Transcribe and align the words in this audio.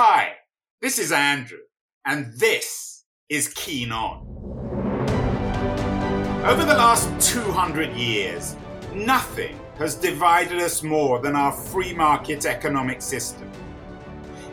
Hi, 0.00 0.34
this 0.80 1.00
is 1.00 1.10
Andrew, 1.10 1.58
and 2.06 2.32
this 2.38 3.02
is 3.28 3.48
Keen 3.48 3.90
On. 3.90 4.24
Over 6.46 6.64
the 6.64 6.74
last 6.74 7.08
200 7.32 7.96
years, 7.96 8.54
nothing 8.94 9.58
has 9.76 9.96
divided 9.96 10.60
us 10.60 10.84
more 10.84 11.18
than 11.18 11.34
our 11.34 11.50
free 11.50 11.92
market 11.92 12.46
economic 12.46 13.02
system. 13.02 13.50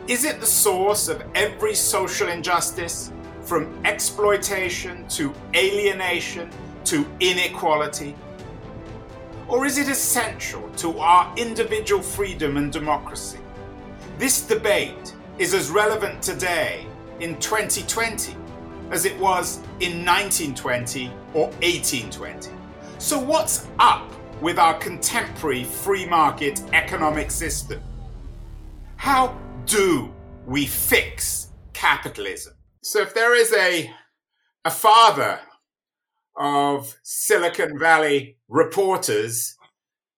Is 0.08 0.24
it 0.24 0.40
the 0.40 0.46
source 0.46 1.06
of 1.06 1.22
every 1.36 1.76
social 1.76 2.26
injustice, 2.26 3.12
from 3.42 3.80
exploitation 3.84 5.06
to 5.10 5.32
alienation 5.54 6.50
to 6.86 7.06
inequality? 7.20 8.16
Or 9.46 9.64
is 9.64 9.78
it 9.78 9.88
essential 9.88 10.68
to 10.78 10.98
our 10.98 11.32
individual 11.38 12.02
freedom 12.02 12.56
and 12.56 12.72
democracy? 12.72 13.38
This 14.18 14.40
debate 14.40 15.12
is 15.38 15.52
as 15.52 15.70
relevant 15.70 16.22
today 16.22 16.86
in 17.20 17.38
2020 17.40 18.34
as 18.90 19.04
it 19.04 19.18
was 19.18 19.58
in 19.80 20.04
1920 20.04 21.08
or 21.34 21.48
1820. 21.60 22.50
So, 22.98 23.18
what's 23.18 23.66
up 23.78 24.10
with 24.40 24.58
our 24.58 24.74
contemporary 24.78 25.64
free 25.64 26.06
market 26.06 26.62
economic 26.72 27.30
system? 27.30 27.82
How 28.96 29.36
do 29.66 30.14
we 30.46 30.66
fix 30.66 31.50
capitalism? 31.72 32.54
So, 32.82 33.02
if 33.02 33.12
there 33.12 33.34
is 33.34 33.52
a, 33.52 33.90
a 34.64 34.70
father 34.70 35.40
of 36.36 36.96
Silicon 37.02 37.78
Valley 37.78 38.38
reporters 38.48 39.55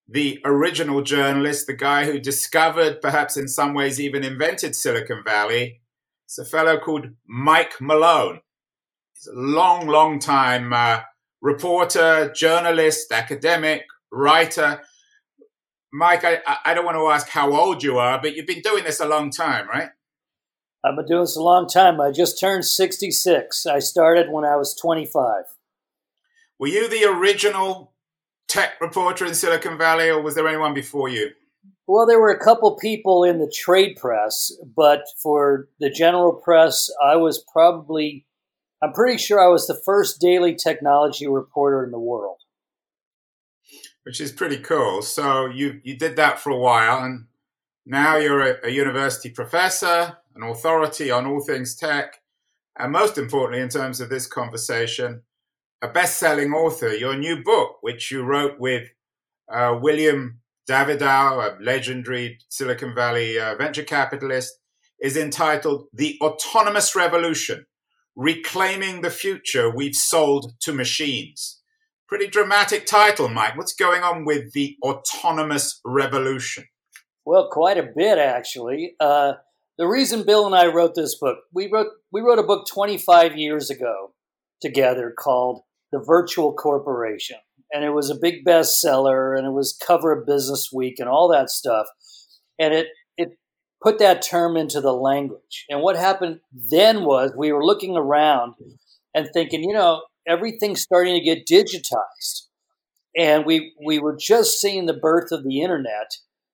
the 0.09 0.41
original 0.45 1.03
journalist, 1.03 1.67
the 1.67 1.75
guy 1.75 2.07
who 2.07 2.19
discovered, 2.19 3.03
perhaps 3.03 3.37
in 3.37 3.47
some 3.47 3.75
ways 3.75 4.01
even 4.01 4.25
invented 4.25 4.75
Silicon 4.75 5.23
Valley. 5.23 5.83
It's 6.25 6.39
a 6.39 6.45
fellow 6.45 6.79
called 6.79 7.09
Mike 7.27 7.75
Malone. 7.81 8.41
He's 9.15 9.27
a 9.27 9.39
long, 9.39 9.87
long 9.87 10.19
time 10.19 10.73
uh, 10.73 11.01
reporter, 11.43 12.33
journalist, 12.35 13.13
academic, 13.13 13.85
writer. 14.11 14.83
Mike, 15.93 16.25
I, 16.25 16.41
I 16.65 16.75
don't 16.75 16.85
want 16.85 16.97
to 16.97 17.09
ask 17.09 17.29
how 17.29 17.55
old 17.55 17.83
you 17.83 17.99
are, 17.99 18.21
but 18.21 18.35
you've 18.35 18.47
been 18.47 18.63
doing 18.63 18.85
this 18.85 19.01
a 19.01 19.09
long 19.09 19.31
time, 19.31 19.69
right? 19.69 19.91
I've 20.85 20.97
been 20.97 21.07
doing 21.07 21.23
this 21.23 21.37
a 21.37 21.43
long 21.43 21.69
time. 21.69 22.01
I 22.01 22.13
just 22.13 22.41
turned 22.41 22.65
66. 22.65 23.67
I 23.67 23.79
started 23.79 24.31
when 24.31 24.45
I 24.45 24.57
was 24.57 24.75
25. 24.75 25.45
Were 26.59 26.69
you 26.69 26.89
the 26.89 27.05
original 27.05 27.93
tech 28.49 28.81
reporter 28.81 29.27
in 29.27 29.35
Silicon 29.35 29.79
Valley, 29.79 30.09
or 30.09 30.23
was 30.23 30.35
there 30.35 30.49
anyone 30.49 30.75
before 30.75 31.09
you? 31.09 31.31
Well, 31.87 32.07
there 32.07 32.21
were 32.21 32.31
a 32.31 32.45
couple 32.45 32.77
people 32.77 33.25
in 33.25 33.39
the 33.39 33.51
trade 33.51 33.97
press, 33.97 34.53
but 34.77 35.05
for 35.23 35.69
the 35.81 35.91
general 35.91 36.33
press, 36.33 36.91
I 37.03 37.17
was 37.17 37.45
probably, 37.53 38.27
I'm 38.83 38.93
pretty 38.93 39.19
sure 39.19 39.41
I 39.41 39.49
was 39.49 39.67
the 39.67 39.81
first 39.85 40.21
daily 40.21 40.55
technology 40.55 41.27
reporter 41.27 41.85
in 41.85 41.91
the 41.91 41.99
world. 41.99 42.39
Which 44.03 44.21
is 44.21 44.33
pretty 44.33 44.59
cool. 44.59 45.03
So 45.03 45.47
you, 45.47 45.81
you 45.83 45.97
did 45.97 46.17
that 46.17 46.39
for 46.39 46.51
a 46.51 46.59
while, 46.59 47.03
and 47.05 47.27
now 47.87 48.17
you're 48.17 48.43
a, 48.43 48.67
a 48.67 48.71
university 48.71 49.31
professor, 49.31 50.19
an 50.35 50.43
authority 50.43 51.11
on 51.11 51.27
all 51.27 51.41
things 51.41 51.75
tech, 51.75 52.21
and 52.79 52.93
most 52.93 53.19
importantly, 53.19 53.61
in 53.61 53.69
terms 53.71 54.01
of 54.01 54.09
this 54.09 54.27
conversation, 54.27 55.23
a 55.83 55.89
best-selling 55.89 56.53
author. 56.53 56.95
Your 56.95 57.17
new 57.17 57.43
book, 57.43 57.79
which 57.81 58.11
you 58.11 58.23
wrote 58.23 58.59
with 58.59 58.89
uh, 59.53 59.79
William 59.81 60.41
Davidow, 60.69 61.59
a 61.59 61.63
legendary 61.63 62.39
Silicon 62.49 62.95
Valley 62.95 63.39
uh, 63.39 63.55
venture 63.57 63.85
capitalist, 63.85 64.59
is 65.01 65.17
entitled 65.17 65.87
"The 65.93 66.19
Autonomous 66.21 66.95
Revolution: 66.95 67.67
Reclaiming 68.17 69.03
the 69.03 69.11
Future 69.11 69.71
We've 69.75 69.95
Sold 69.95 70.55
to 70.61 70.73
Machines." 70.73 71.61
Pretty 72.09 72.27
dramatic 72.27 72.87
title, 72.87 73.29
Mike. 73.29 73.57
What's 73.57 73.75
going 73.75 74.03
on 74.03 74.25
with 74.25 74.53
the 74.55 74.77
autonomous 74.83 75.79
revolution? 75.85 76.65
Well, 77.27 77.51
quite 77.53 77.77
a 77.77 77.91
bit 77.95 78.17
actually. 78.17 78.95
Uh, 78.99 79.35
the 79.77 79.87
reason 79.87 80.25
Bill 80.25 80.47
and 80.47 80.55
I 80.55 80.67
wrote 80.67 80.95
this 80.95 81.15
book, 81.15 81.39
we 81.53 81.71
wrote 81.71 81.89
we 82.11 82.21
wrote 82.21 82.39
a 82.39 82.43
book 82.43 82.67
25 82.67 83.37
years 83.37 83.71
ago 83.71 84.13
together 84.61 85.15
called 85.17 85.61
the 85.93 86.03
virtual 86.05 86.53
corporation. 86.53 87.37
And 87.73 87.85
it 87.85 87.91
was 87.91 88.11
a 88.11 88.19
big 88.21 88.45
bestseller 88.45 89.37
and 89.37 89.47
it 89.47 89.53
was 89.53 89.79
cover 89.87 90.13
of 90.13 90.27
Business 90.27 90.71
Week 90.73 90.99
and 90.99 91.09
all 91.09 91.29
that 91.29 91.51
stuff. 91.51 91.87
And 92.59 92.73
it, 92.73 92.87
it 93.17 93.39
put 93.83 93.99
that 93.99 94.23
term 94.23 94.57
into 94.57 94.81
the 94.81 94.93
language. 94.93 95.67
And 95.69 95.83
what 95.83 95.97
happened 95.97 96.41
then 96.53 97.05
was 97.05 97.33
we 97.37 97.53
were 97.53 97.65
looking 97.65 97.97
around 97.97 98.55
and 99.15 99.29
thinking, 99.33 99.63
you 99.63 99.75
know, 99.75 100.03
everything's 100.27 100.81
starting 100.81 101.15
to 101.15 101.25
get 101.25 101.47
digitized. 101.47 102.47
And 103.17 103.45
we, 103.45 103.75
we 103.85 103.99
were 103.99 104.17
just 104.17 104.61
seeing 104.61 104.87
the 104.87 104.95
birth 104.95 105.33
of 105.33 105.45
the 105.45 105.61
internet 105.61 106.13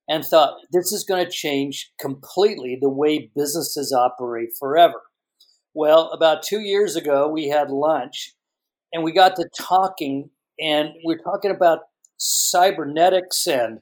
and 0.09 0.25
thought 0.25 0.59
this 0.73 0.93
is 0.93 1.05
going 1.05 1.25
to 1.25 1.31
change 1.31 1.93
completely 2.01 2.77
the 2.81 2.89
way 2.89 3.31
businesses 3.35 3.93
operate 3.93 4.51
forever. 4.59 5.03
Well, 5.73 6.11
about 6.11 6.43
two 6.43 6.61
years 6.61 6.95
ago, 6.95 7.29
we 7.29 7.49
had 7.49 7.71
lunch 7.71 8.34
and 8.95 9.03
we 9.03 9.13
got 9.13 9.35
to 9.37 9.49
talking, 9.59 10.31
and 10.59 10.91
we 11.05 11.17
are 11.17 11.19
talking 11.19 11.51
about 11.51 11.81
cybernetics 12.17 13.45
and 13.47 13.81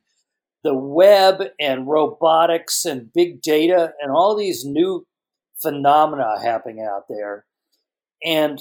the 0.64 0.74
web 0.74 1.42
and 1.60 1.86
robotics 1.86 2.86
and 2.86 3.12
big 3.12 3.42
data 3.42 3.92
and 4.00 4.10
all 4.10 4.34
these 4.34 4.64
new 4.64 5.06
phenomena 5.60 6.40
happening 6.42 6.80
out 6.80 7.04
there. 7.10 7.44
And 8.24 8.58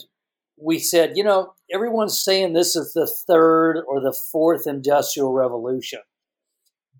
we 0.62 0.78
said, 0.78 1.14
you 1.16 1.24
know, 1.24 1.54
everyone's 1.74 2.20
saying 2.20 2.52
this 2.52 2.76
is 2.76 2.92
the 2.92 3.08
third 3.08 3.82
or 3.88 4.02
the 4.02 4.16
fourth 4.32 4.68
industrial 4.68 5.32
revolution. 5.32 6.02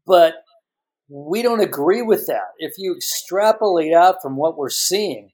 But 0.08 0.36
we 1.10 1.42
don't 1.42 1.60
agree 1.60 2.02
with 2.02 2.26
that. 2.28 2.54
If 2.58 2.76
you 2.78 2.96
extrapolate 2.96 3.94
out 3.94 4.22
from 4.22 4.38
what 4.38 4.58
we're 4.58 4.70
seeing, 4.70 5.32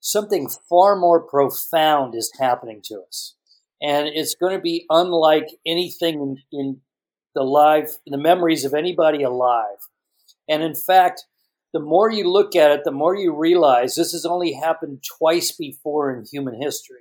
something 0.00 0.50
far 0.68 0.96
more 0.96 1.22
profound 1.22 2.14
is 2.14 2.30
happening 2.38 2.82
to 2.84 3.00
us 3.08 3.36
and 3.84 4.08
it's 4.08 4.34
going 4.34 4.56
to 4.56 4.62
be 4.62 4.86
unlike 4.88 5.48
anything 5.66 6.14
in, 6.52 6.58
in 6.58 6.80
the 7.34 7.42
live 7.42 7.98
the 8.06 8.16
memories 8.16 8.64
of 8.64 8.72
anybody 8.72 9.22
alive. 9.22 9.78
And 10.48 10.62
in 10.62 10.74
fact, 10.74 11.24
the 11.72 11.80
more 11.80 12.10
you 12.10 12.30
look 12.30 12.56
at 12.56 12.70
it, 12.70 12.84
the 12.84 12.92
more 12.92 13.14
you 13.14 13.34
realize 13.34 13.94
this 13.94 14.12
has 14.12 14.24
only 14.24 14.52
happened 14.52 15.04
twice 15.18 15.52
before 15.52 16.14
in 16.14 16.24
human 16.24 16.60
history. 16.60 17.00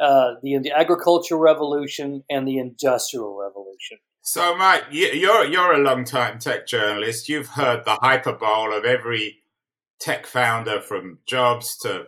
Uh, 0.00 0.34
the, 0.42 0.58
the 0.58 0.72
agricultural 0.72 1.40
revolution 1.40 2.22
and 2.28 2.46
the 2.46 2.58
industrial 2.58 3.38
revolution. 3.38 3.98
So, 4.20 4.56
Mike, 4.56 4.84
you're 4.90 5.44
you're 5.44 5.72
a 5.72 5.78
long 5.78 6.04
time 6.04 6.38
tech 6.38 6.66
journalist. 6.66 7.28
You've 7.28 7.48
heard 7.48 7.84
the 7.84 7.96
hyperbole 8.02 8.76
of 8.76 8.84
every 8.84 9.38
tech 10.00 10.26
founder, 10.26 10.80
from 10.80 11.20
Jobs 11.26 11.78
to 11.78 12.06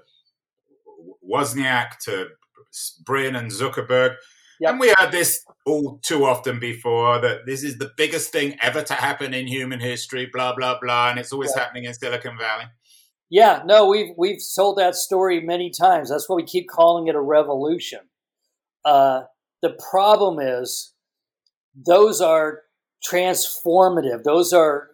Wozniak 1.27 1.99
to 2.01 2.29
Brin 3.05 3.37
and 3.37 3.51
Zuckerberg. 3.51 4.17
Yep. 4.61 4.71
And 4.71 4.81
we 4.81 4.93
heard 4.97 5.13
this 5.13 5.45
all 5.67 6.01
too 6.03 6.25
often 6.25 6.59
before 6.59 7.21
that 7.21 7.47
this 7.47 7.63
is 7.63 7.79
the 7.79 7.93
biggest 7.97 8.33
thing 8.33 8.57
ever 8.61 8.83
to 8.83 8.95
happen 8.95 9.33
in 9.33 9.47
human 9.47 9.79
history, 9.79 10.29
blah, 10.33 10.55
blah, 10.55 10.79
blah. 10.81 11.11
And 11.11 11.19
it's 11.19 11.33
always 11.33 11.53
yep. 11.55 11.65
happening 11.65 11.85
in 11.85 11.95
Silicon 11.95 12.37
Valley. 12.37 12.65
Yeah, 13.31 13.63
no, 13.67 13.87
we've 13.87 14.15
we've 14.17 14.41
told 14.57 14.79
that 14.79 14.95
story 14.95 15.41
many 15.41 15.71
times. 15.71 16.11
That's 16.11 16.29
why 16.29 16.37
we 16.37 16.45
keep 16.45 16.69
calling 16.69 17.09
it 17.09 17.15
a 17.15 17.21
revolution. 17.21 18.01
Uh, 18.85 19.23
the 19.61 19.77
problem 19.91 20.39
is 20.41 20.95
those 21.75 22.21
are 22.21 22.63
transformative. 23.07 24.25
Those 24.25 24.53
are 24.53 24.89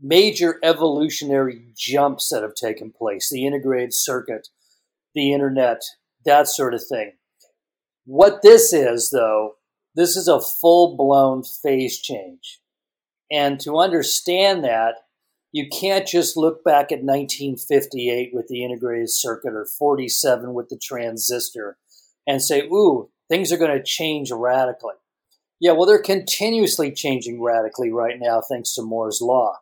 major 0.00 0.58
evolutionary 0.62 1.66
jumps 1.76 2.28
that 2.28 2.42
have 2.42 2.54
taken 2.54 2.92
place. 2.92 3.28
The 3.30 3.46
integrated 3.46 3.94
circuit, 3.94 4.48
the 5.14 5.32
internet, 5.32 5.82
that 6.24 6.48
sort 6.48 6.74
of 6.74 6.82
thing. 6.86 7.12
What 8.04 8.42
this 8.42 8.72
is, 8.72 9.10
though, 9.10 9.56
this 9.94 10.16
is 10.16 10.28
a 10.28 10.40
full 10.40 10.96
blown 10.96 11.42
phase 11.44 12.00
change. 12.00 12.60
And 13.30 13.60
to 13.60 13.78
understand 13.78 14.64
that, 14.64 14.96
you 15.52 15.68
can't 15.68 16.06
just 16.06 16.36
look 16.36 16.64
back 16.64 16.92
at 16.92 17.04
1958 17.04 18.30
with 18.32 18.48
the 18.48 18.64
integrated 18.64 19.10
circuit 19.10 19.52
or 19.52 19.66
47 19.66 20.54
with 20.54 20.68
the 20.70 20.78
transistor 20.78 21.76
and 22.26 22.42
say, 22.42 22.62
ooh, 22.62 23.10
things 23.28 23.52
are 23.52 23.58
going 23.58 23.76
to 23.76 23.82
change 23.82 24.30
radically. 24.30 24.94
Yeah, 25.60 25.72
well, 25.72 25.86
they're 25.86 26.02
continuously 26.02 26.90
changing 26.90 27.42
radically 27.42 27.92
right 27.92 28.18
now 28.18 28.40
thanks 28.40 28.74
to 28.74 28.82
Moore's 28.82 29.20
Law. 29.20 29.56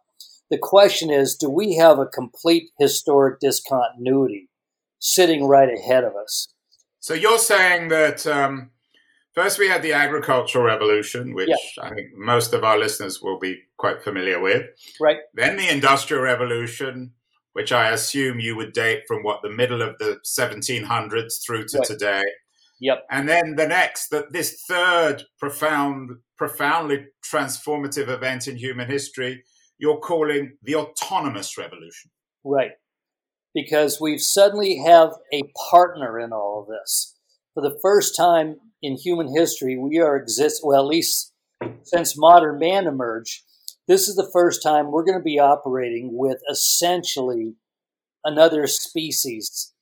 The 0.51 0.59
question 0.59 1.11
is 1.11 1.37
do 1.37 1.49
we 1.49 1.77
have 1.77 1.99
a 1.99 2.07
complete 2.07 2.71
historic 2.79 3.41
discontinuity 3.41 4.50
sitting 5.01 5.45
right 5.45 5.69
ahead 5.69 6.05
of 6.05 6.15
us? 6.15 6.49
So 7.01 7.15
you're 7.15 7.39
saying 7.39 7.89
that 7.89 8.27
um, 8.27 8.71
first 9.35 9.59
we 9.59 9.69
had 9.69 9.83
the 9.83 9.95
agricultural 9.95 10.65
revolution, 10.65 11.35
which 11.35 11.49
yeah. 11.49 11.83
I 11.83 11.89
think 11.95 12.11
most 12.15 12.53
of 12.53 12.63
our 12.63 12.79
listeners 12.79 13.21
will 13.21 13.39
be 13.39 13.63
quite 13.79 14.03
familiar 14.03 14.41
with. 14.41 14.67
Right. 15.01 15.19
Then 15.35 15.57
the 15.57 15.69
industrial 15.69 16.23
revolution, 16.23 17.13
which 17.55 17.73
I 17.73 17.91
assume 17.91 18.39
you 18.39 18.55
would 18.57 18.73
date 18.73 19.03
from 19.09 19.23
what 19.23 19.41
the 19.43 19.51
middle 19.51 19.83
of 19.83 19.97
the 19.99 20.21
1700s 20.25 21.45
through 21.45 21.67
to 21.69 21.79
Right. 21.79 21.87
today. 21.87 22.23
Yep. 22.81 23.07
And 23.11 23.29
then 23.29 23.57
the 23.57 23.67
next, 23.67 24.09
that 24.09 24.33
this 24.33 24.63
third 24.67 25.25
profound, 25.39 26.13
profoundly 26.39 27.07
transformative 27.23 28.09
event 28.09 28.49
in 28.49 28.57
human 28.57 28.89
history, 28.89 29.45
you're 29.79 29.99
calling 29.99 30.57
the 30.63 30.77
autonomous 30.77 31.59
revolution. 31.59 32.11
Right. 32.45 32.73
Because 33.55 34.01
we 34.01 34.19
suddenly 34.19 34.79
have 34.79 35.15
a 35.33 35.43
partner 35.71 36.19
in 36.19 36.33
all 36.33 36.63
of 36.63 36.69
this. 36.69 37.17
For 37.55 37.63
the 37.63 37.79
first 37.83 38.17
time 38.17 38.57
in 38.81 38.97
human 38.97 39.35
history, 39.35 39.77
we 39.77 39.99
are 39.99 40.17
exist 40.17 40.63
well, 40.65 40.83
at 40.83 40.87
least 40.87 41.33
since 41.83 42.17
modern 42.17 42.59
man 42.59 42.87
emerged, 42.87 43.43
this 43.89 44.09
is 44.09 44.15
the 44.15 44.31
first 44.33 44.63
time 44.63 44.91
we're 44.91 45.05
going 45.05 45.19
to 45.19 45.25
be 45.25 45.41
operating 45.41 46.11
with 46.13 46.39
essentially 46.49 47.55
another 48.25 48.67
species 48.67 49.73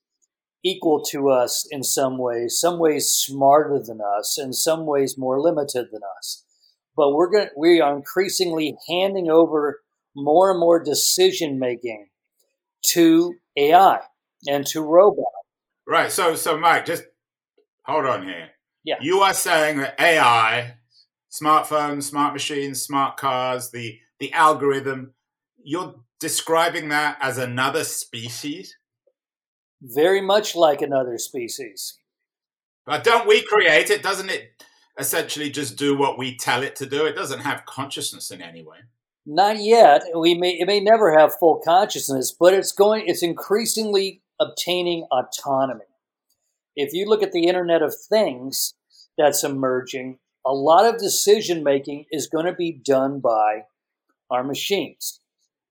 equal 0.65 1.03
to 1.03 1.29
us 1.29 1.67
in 1.71 1.83
some 1.83 2.19
ways, 2.19 2.59
some 2.59 2.79
ways 2.79 3.09
smarter 3.09 3.81
than 3.85 4.01
us, 4.01 4.39
in 4.39 4.53
some 4.53 4.87
ways 4.87 5.17
more 5.19 5.41
limited 5.41 5.89
than 5.93 6.01
us. 6.19 6.45
But 6.97 7.13
we're 7.13 7.31
going 7.31 7.49
we 7.57 7.81
are 7.81 7.95
increasingly 7.95 8.77
handing 8.89 9.31
over 9.31 9.81
more 10.17 10.51
and 10.51 10.59
more 10.59 10.83
decision 10.83 11.59
making 11.59 12.09
to 12.93 13.35
AI 13.59 14.01
and 14.47 14.67
to 14.69 14.83
robots. 14.83 15.27
Right. 15.87 16.13
So, 16.13 16.35
so 16.35 16.59
Mike, 16.59 16.87
just 16.87 17.05
hold 17.85 18.07
on 18.07 18.25
here. 18.25 18.51
Yeah. 18.85 18.97
You 19.01 19.21
are 19.21 19.35
saying 19.35 19.79
that 19.79 20.01
AI, 20.01 20.77
smartphones, 21.31 22.05
smart 22.05 22.33
machines, 22.33 22.83
smart 22.83 23.17
cars, 23.17 23.71
the 23.71 23.99
the 24.19 24.33
algorithm, 24.33 25.15
you're 25.63 25.95
describing 26.21 26.89
that 26.89 27.19
as 27.21 27.39
another 27.39 27.85
species. 27.85 28.77
Very 29.81 30.21
much 30.21 30.57
like 30.57 30.83
another 30.83 31.19
species. 31.19 31.99
But 32.85 33.05
don't 33.05 33.29
we 33.29 33.43
create 33.43 33.91
it? 33.91 34.03
Doesn't 34.03 34.31
it 34.31 34.51
essentially 34.99 35.51
just 35.51 35.77
do 35.77 35.97
what 35.97 36.19
we 36.19 36.37
tell 36.37 36.63
it 36.63 36.75
to 36.77 36.87
do? 36.87 37.07
It 37.07 37.15
doesn't 37.15 37.41
have 37.41 37.67
consciousness 37.67 38.31
in 38.31 38.43
any 38.43 38.63
way. 38.65 38.79
Not 39.31 39.63
yet. 39.63 40.05
We 40.17 40.35
may 40.35 40.59
it 40.59 40.67
may 40.67 40.81
never 40.81 41.13
have 41.13 41.37
full 41.39 41.61
consciousness, 41.63 42.33
but 42.33 42.55
it's 42.55 42.73
going 42.73 43.05
it's 43.07 43.23
increasingly 43.23 44.23
obtaining 44.41 45.07
autonomy. 45.13 45.85
If 46.75 46.95
you 46.95 47.07
look 47.07 47.23
at 47.23 47.33
the 47.33 47.47
Internet 47.47 47.83
of 47.83 47.95
Things 47.95 48.73
that's 49.19 49.45
emerging, 49.45 50.19
a 50.47 50.55
lot 50.55 50.87
of 50.87 50.99
decision 50.99 51.63
making 51.63 52.07
is 52.11 52.27
going 52.27 52.47
to 52.47 52.55
be 52.55 52.73
done 52.73 53.21
by 53.21 53.65
our 54.31 54.43
machines. 54.43 55.21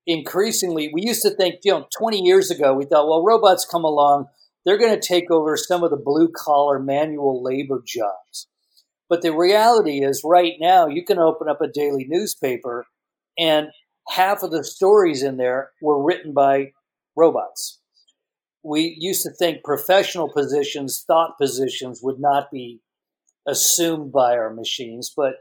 Increasingly, 0.05 0.91
we 0.93 1.01
used 1.01 1.23
to 1.23 1.31
think, 1.31 1.61
you 1.63 1.71
know, 1.71 1.87
20 1.97 2.21
years 2.21 2.51
ago, 2.51 2.75
we 2.75 2.85
thought, 2.85 3.07
well, 3.07 3.25
robots 3.25 3.65
come 3.65 3.83
along, 3.83 4.27
they're 4.65 4.77
going 4.77 4.93
to 4.93 5.07
take 5.07 5.31
over 5.31 5.57
some 5.57 5.83
of 5.83 5.89
the 5.89 5.97
blue 5.97 6.29
collar 6.29 6.77
manual 6.77 7.41
labor 7.41 7.81
jobs. 7.83 8.47
But 9.09 9.23
the 9.23 9.35
reality 9.35 10.03
is, 10.03 10.21
right 10.23 10.53
now, 10.59 10.85
you 10.85 11.03
can 11.03 11.17
open 11.17 11.49
up 11.49 11.59
a 11.59 11.67
daily 11.67 12.05
newspaper 12.07 12.85
and 13.37 13.69
half 14.09 14.43
of 14.43 14.51
the 14.51 14.63
stories 14.63 15.23
in 15.23 15.37
there 15.37 15.71
were 15.81 16.03
written 16.03 16.33
by 16.33 16.71
robots. 17.15 17.79
We 18.63 18.95
used 18.99 19.23
to 19.23 19.31
think 19.31 19.63
professional 19.63 20.31
positions, 20.31 21.03
thought 21.05 21.37
positions 21.39 22.01
would 22.03 22.19
not 22.19 22.51
be 22.51 22.81
assumed 23.47 24.11
by 24.11 24.33
our 24.33 24.53
machines, 24.53 25.13
but 25.15 25.35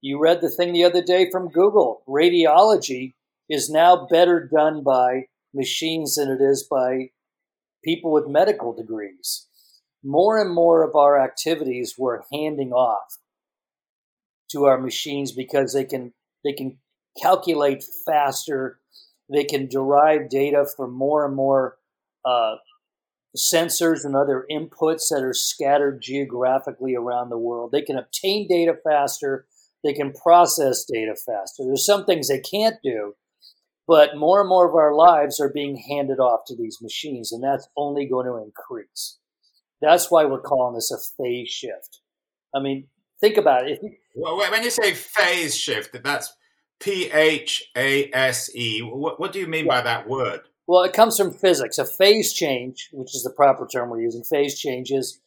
you 0.00 0.20
read 0.20 0.40
the 0.40 0.50
thing 0.50 0.72
the 0.72 0.84
other 0.84 1.02
day 1.02 1.30
from 1.30 1.48
Google. 1.48 2.02
Radiology 2.08 3.14
is 3.48 3.70
now 3.70 4.06
better 4.10 4.48
done 4.52 4.82
by 4.82 5.26
machines 5.54 6.16
than 6.16 6.30
it 6.30 6.42
is 6.42 6.66
by 6.68 7.10
people 7.84 8.12
with 8.12 8.26
medical 8.26 8.74
degrees. 8.74 9.46
More 10.02 10.38
and 10.38 10.52
more 10.52 10.82
of 10.82 10.96
our 10.96 11.18
activities 11.18 11.94
we're 11.96 12.22
handing 12.32 12.72
off 12.72 13.18
to 14.50 14.64
our 14.64 14.78
machines 14.78 15.32
because 15.32 15.72
they 15.72 15.84
can 15.84 16.12
they 16.44 16.52
can 16.52 16.78
calculate 17.20 17.84
faster. 18.06 18.78
They 19.32 19.44
can 19.44 19.68
derive 19.68 20.28
data 20.28 20.66
from 20.76 20.92
more 20.92 21.24
and 21.24 21.34
more 21.34 21.76
uh, 22.24 22.56
sensors 23.36 24.04
and 24.04 24.14
other 24.14 24.46
inputs 24.50 25.08
that 25.10 25.22
are 25.22 25.34
scattered 25.34 26.00
geographically 26.00 26.94
around 26.94 27.30
the 27.30 27.38
world. 27.38 27.72
They 27.72 27.82
can 27.82 27.98
obtain 27.98 28.46
data 28.48 28.76
faster. 28.84 29.46
They 29.82 29.92
can 29.92 30.12
process 30.12 30.84
data 30.84 31.14
faster. 31.14 31.64
There's 31.64 31.84
some 31.84 32.04
things 32.04 32.28
they 32.28 32.40
can't 32.40 32.76
do, 32.82 33.14
but 33.86 34.16
more 34.16 34.40
and 34.40 34.48
more 34.48 34.68
of 34.68 34.74
our 34.74 34.94
lives 34.94 35.40
are 35.40 35.52
being 35.52 35.76
handed 35.76 36.20
off 36.20 36.40
to 36.46 36.56
these 36.56 36.78
machines, 36.80 37.32
and 37.32 37.42
that's 37.42 37.68
only 37.76 38.06
going 38.06 38.26
to 38.26 38.42
increase. 38.42 39.18
That's 39.82 40.10
why 40.10 40.24
we're 40.24 40.40
calling 40.40 40.74
this 40.74 40.90
a 40.90 40.98
phase 41.22 41.50
shift. 41.50 42.00
I 42.54 42.60
mean, 42.60 42.86
think 43.20 43.36
about 43.36 43.68
it. 43.68 43.80
Well, 44.14 44.38
when 44.38 44.62
you 44.62 44.70
say 44.70 44.94
phase 44.94 45.56
shift, 45.56 46.02
that's 46.02 46.32
P 46.84 47.10
H 47.10 47.70
A 47.76 48.10
S 48.12 48.54
E. 48.54 48.80
What, 48.80 49.18
what 49.18 49.32
do 49.32 49.40
you 49.40 49.46
mean 49.46 49.66
by 49.66 49.80
that 49.80 50.06
word? 50.06 50.42
Well, 50.66 50.82
it 50.82 50.92
comes 50.92 51.16
from 51.16 51.32
physics. 51.32 51.78
A 51.78 51.86
phase 51.86 52.32
change, 52.34 52.90
which 52.92 53.14
is 53.14 53.22
the 53.22 53.30
proper 53.30 53.66
term 53.66 53.88
we're 53.88 54.02
using, 54.02 54.22
phase 54.22 54.58
change 54.58 54.90
is 54.90 55.18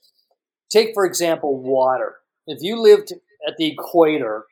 take, 0.69 0.93
for 0.93 1.05
example, 1.05 1.59
water. 1.59 2.17
If 2.45 2.61
you 2.61 2.79
lived 2.79 3.11
at 3.47 3.57
the 3.57 3.71
equator 3.71 4.45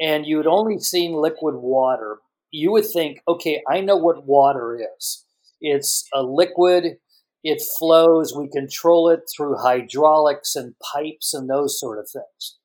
and 0.00 0.24
you 0.24 0.38
had 0.38 0.46
only 0.46 0.78
seen 0.78 1.12
liquid 1.12 1.56
water, 1.56 2.18
you 2.50 2.72
would 2.72 2.86
think, 2.86 3.20
okay, 3.28 3.62
I 3.68 3.80
know 3.82 3.96
what 3.96 4.26
water 4.26 4.78
is. 4.96 5.24
It's 5.60 6.08
a 6.14 6.22
liquid, 6.22 6.96
it 7.44 7.62
flows, 7.78 8.34
we 8.34 8.48
control 8.48 9.10
it 9.10 9.20
through 9.34 9.58
hydraulics 9.58 10.56
and 10.56 10.74
pipes 10.80 11.34
and 11.34 11.50
those 11.50 11.78
sort 11.78 11.98
of 11.98 12.08
things. 12.08 12.56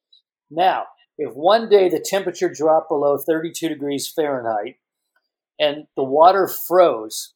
Now, 0.50 0.86
if 1.18 1.34
one 1.34 1.70
day 1.70 1.90
the 1.90 2.00
temperature 2.00 2.50
dropped 2.54 2.90
below 2.90 3.18
32 3.18 3.70
degrees 3.70 4.12
Fahrenheit 4.14 4.76
and 5.60 5.86
the 5.96 6.04
water 6.04 6.48
froze, 6.48 7.34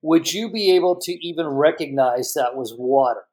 would 0.00 0.32
you 0.32 0.50
be 0.50 0.74
able 0.74 0.96
to 1.00 1.12
even 1.26 1.46
recognize 1.46 2.32
that 2.34 2.56
was 2.56 2.74
water? 2.76 3.24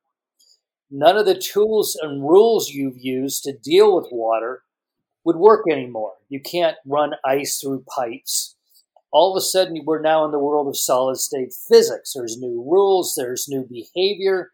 None 0.92 1.18
of 1.18 1.26
the 1.26 1.40
tools 1.40 1.98
and 2.02 2.22
rules 2.22 2.70
you've 2.70 2.98
used 2.98 3.44
to 3.44 3.58
deal 3.58 3.96
with 3.96 4.08
water 4.12 4.64
would 5.24 5.38
work 5.38 5.66
anymore. 5.70 6.14
You 6.30 6.40
can't 6.40 6.78
run 6.86 7.14
ice 7.26 7.60
through 7.60 7.86
pipes. 7.96 8.56
All 9.12 9.32
of 9.32 9.38
a 9.38 9.42
sudden, 9.42 9.82
we're 9.86 10.02
now 10.02 10.26
in 10.26 10.32
the 10.32 10.40
world 10.40 10.68
of 10.68 10.78
solid 10.78 11.18
state 11.18 11.54
physics. 11.54 12.14
There's 12.14 12.38
new 12.38 12.64
rules, 12.70 13.16
there's 13.16 13.48
new 13.48 13.66
behavior. 13.66 14.52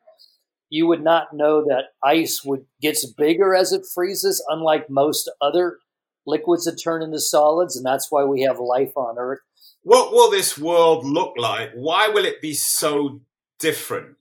You 0.72 0.88
would 0.88 1.04
not 1.04 1.34
know 1.34 1.66
that 1.66 1.90
ice 2.02 2.46
would 2.46 2.66
gets 2.82 3.06
bigger 3.06 3.54
as 3.54 3.74
it 3.74 3.86
freezes, 3.94 4.44
unlike 4.48 4.90
most 4.90 5.30
other 5.42 5.80
liquids 6.26 6.64
that 6.64 6.82
turn 6.82 7.04
into 7.04 7.20
solids, 7.20 7.76
and 7.76 7.86
that's 7.86 8.10
why 8.10 8.24
we 8.24 8.44
have 8.44 8.58
life 8.58 8.96
on 8.96 9.18
Earth. 9.20 9.42
What 9.84 10.14
will 10.14 10.32
this 10.32 10.58
world 10.58 11.06
look 11.06 11.34
like? 11.38 11.72
Why 11.76 12.08
will 12.08 12.24
it 12.24 12.42
be 12.42 12.54
so 12.54 13.20
different 13.60 14.16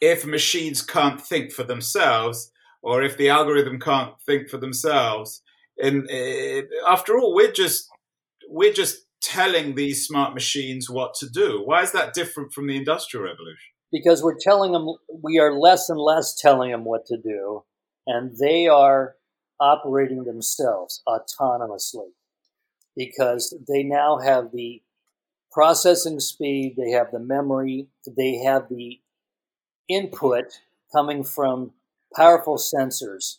if 0.00 0.24
machines 0.24 0.80
can't 0.80 1.20
think 1.20 1.52
for 1.52 1.62
themselves 1.62 2.50
or 2.82 3.02
if 3.02 3.18
the 3.18 3.28
algorithm 3.28 3.78
can't 3.78 4.14
think 4.24 4.48
for 4.48 4.56
themselves? 4.56 5.42
And 5.76 6.08
uh, 6.10 6.62
after 6.88 7.18
all, 7.18 7.34
we're 7.34 7.52
just 7.52 7.86
we're 8.48 8.72
just 8.72 9.04
telling 9.20 9.74
these 9.74 10.06
smart 10.06 10.32
machines 10.32 10.88
what 10.88 11.12
to 11.16 11.28
do. 11.28 11.60
Why 11.62 11.82
is 11.82 11.92
that 11.92 12.14
different 12.14 12.54
from 12.54 12.66
the 12.66 12.76
industrial 12.76 13.26
revolution? 13.26 13.71
Because 13.92 14.22
we're 14.22 14.38
telling 14.38 14.72
them 14.72 14.94
we 15.22 15.38
are 15.38 15.58
less 15.58 15.88
and 15.88 16.00
less 16.00 16.34
telling 16.34 16.70
them 16.70 16.84
what 16.84 17.06
to 17.06 17.16
do 17.16 17.64
and 18.06 18.36
they 18.38 18.66
are 18.66 19.14
operating 19.60 20.24
themselves 20.24 21.02
autonomously 21.06 22.10
because 22.96 23.54
they 23.68 23.82
now 23.82 24.18
have 24.18 24.50
the 24.52 24.82
processing 25.52 26.18
speed 26.18 26.74
they 26.76 26.90
have 26.90 27.10
the 27.12 27.18
memory 27.20 27.86
they 28.16 28.36
have 28.36 28.68
the 28.68 28.98
input 29.88 30.60
coming 30.92 31.24
from 31.24 31.72
powerful 32.14 32.56
sensors. 32.56 33.38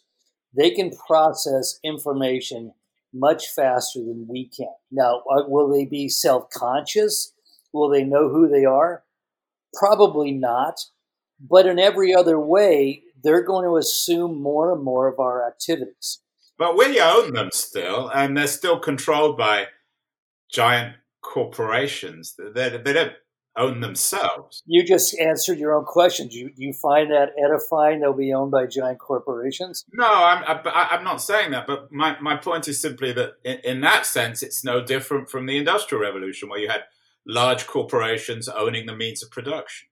They 0.55 0.71
can 0.71 0.91
process 0.91 1.79
information 1.83 2.73
much 3.13 3.47
faster 3.47 3.99
than 3.99 4.27
we 4.27 4.45
can. 4.45 4.73
Now 4.91 5.23
uh, 5.31 5.43
will 5.47 5.69
they 5.71 5.85
be 5.85 6.09
self-conscious? 6.09 7.33
Will 7.71 7.89
they 7.89 8.03
know 8.03 8.29
who 8.29 8.47
they 8.47 8.65
are 8.65 9.03
Probably 9.73 10.31
not. 10.31 10.79
But 11.39 11.65
in 11.65 11.79
every 11.79 12.13
other 12.13 12.39
way, 12.39 13.03
they're 13.21 13.43
going 13.43 13.65
to 13.65 13.77
assume 13.77 14.41
more 14.41 14.73
and 14.73 14.83
more 14.83 15.07
of 15.07 15.19
our 15.19 15.47
activities. 15.47 16.19
But 16.57 16.77
we 16.77 17.01
own 17.01 17.33
them 17.33 17.49
still, 17.51 18.09
and 18.09 18.37
they're 18.37 18.47
still 18.47 18.79
controlled 18.79 19.37
by 19.37 19.67
giant 20.51 20.95
corporations. 21.21 22.35
They, 22.37 22.69
they 22.69 22.93
don't 22.93 23.13
own 23.57 23.81
themselves. 23.81 24.63
You 24.65 24.83
just 24.83 25.19
answered 25.19 25.57
your 25.57 25.75
own 25.75 25.85
question. 25.85 26.27
Do 26.27 26.37
you, 26.37 26.49
do 26.49 26.63
you 26.63 26.73
find 26.73 27.11
that 27.11 27.29
edifying 27.43 27.99
they'll 27.99 28.13
be 28.13 28.33
owned 28.33 28.51
by 28.51 28.67
giant 28.67 28.99
corporations? 28.99 29.85
No, 29.93 30.05
I'm, 30.05 30.43
I, 30.47 30.89
I'm 30.91 31.03
not 31.03 31.21
saying 31.21 31.51
that, 31.51 31.67
but 31.67 31.91
my, 31.91 32.19
my 32.19 32.35
point 32.35 32.67
is 32.67 32.79
simply 32.79 33.11
that 33.13 33.33
in, 33.43 33.59
in 33.63 33.81
that 33.81 34.05
sense, 34.05 34.43
it's 34.43 34.63
no 34.63 34.83
different 34.83 35.29
from 35.29 35.45
the 35.45 35.57
Industrial 35.57 36.01
Revolution, 36.01 36.49
where 36.49 36.59
you 36.59 36.69
had 36.69 36.83
large 37.25 37.67
corporations 37.67 38.49
owning 38.49 38.85
the 38.85 38.95
means 38.95 39.23
of 39.23 39.31
production. 39.31 39.87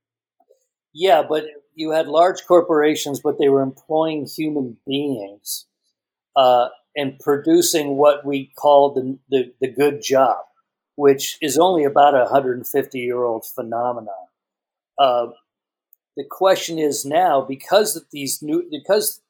Yeah, 0.93 1.23
but 1.27 1.45
you 1.75 1.91
had 1.91 2.07
large 2.07 2.45
corporations, 2.45 3.21
but 3.21 3.39
they 3.39 3.49
were 3.49 3.61
employing 3.61 4.25
human 4.25 4.77
beings 4.85 5.65
uh, 6.35 6.67
and 6.95 7.17
producing 7.19 7.95
what 7.95 8.25
we 8.25 8.51
call 8.57 8.93
the, 8.93 9.17
the, 9.29 9.53
the 9.61 9.71
good 9.71 10.01
job, 10.01 10.39
which 10.95 11.37
is 11.41 11.57
only 11.57 11.85
about 11.85 12.13
a 12.13 12.23
150 12.23 12.99
year 12.99 13.23
old 13.23 13.45
phenomenon. 13.45 14.27
Uh, 14.97 15.27
the 16.17 16.25
question 16.29 16.77
is 16.77 17.05
now 17.05 17.41
because 17.41 17.95
of 17.95 18.03
these 18.11 18.41
new 18.41 18.67
because 18.69 19.21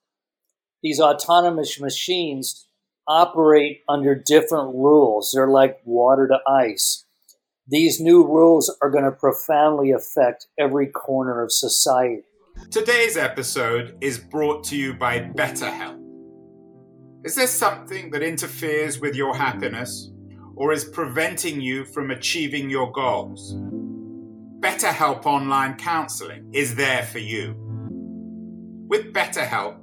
these 0.82 1.00
autonomous 1.00 1.80
machines 1.80 2.66
operate 3.08 3.82
under 3.88 4.16
different 4.16 4.74
rules. 4.74 5.32
They're 5.32 5.48
like 5.48 5.80
water 5.86 6.28
to 6.28 6.40
ice. 6.50 7.06
These 7.72 8.02
new 8.02 8.28
rules 8.28 8.76
are 8.82 8.90
going 8.90 9.06
to 9.06 9.14
profoundly 9.14 9.92
affect 9.92 10.48
every 10.60 10.88
corner 10.88 11.42
of 11.42 11.54
society. 11.54 12.24
Today's 12.70 13.16
episode 13.16 13.96
is 14.02 14.18
brought 14.18 14.66
to 14.66 14.76
you 14.76 14.94
by 14.94 15.20
BetterHelp. 15.20 15.98
Is 17.24 17.36
there 17.36 17.48
something 17.48 18.12
that 18.12 18.24
interferes 18.24 19.00
with 19.00 19.16
your 19.16 19.34
happiness 19.34 20.12
or 20.58 20.74
is 20.74 20.84
preventing 20.84 21.62
you 21.62 21.86
from 21.86 22.12
achieving 22.12 22.70
your 22.70 22.92
goals? 22.92 23.56
BetterHelp 24.60 25.26
Online 25.26 25.78
Counseling 25.78 26.54
is 26.54 26.76
there 26.76 27.04
for 27.04 27.20
you. 27.20 27.56
With 28.90 29.14
BetterHelp, 29.14 29.78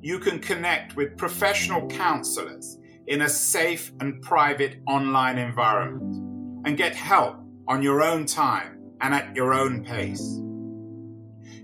you 0.00 0.18
can 0.18 0.38
connect 0.38 0.96
with 0.96 1.18
professional 1.18 1.86
counselors 1.88 2.78
in 3.06 3.20
a 3.20 3.28
safe 3.28 3.92
and 4.00 4.22
private 4.22 4.80
online 4.86 5.36
environment 5.36 6.23
and 6.64 6.76
get 6.76 6.94
help 6.94 7.36
on 7.66 7.82
your 7.82 8.02
own 8.02 8.26
time 8.26 8.80
and 9.00 9.14
at 9.14 9.34
your 9.34 9.54
own 9.54 9.84
pace. 9.84 10.40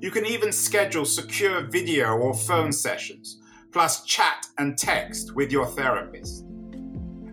You 0.01 0.11
can 0.11 0.25
even 0.27 0.53
schedule 0.53 1.05
secure 1.05 1.67
video 1.67 2.17
or 2.17 2.35
phone 2.35 2.73
sessions, 2.73 3.41
plus 3.73 4.05
chat 4.05 4.47
and 4.59 4.77
text 4.77 5.35
with 5.35 5.53
your 5.53 5.67
therapist. 5.67 6.45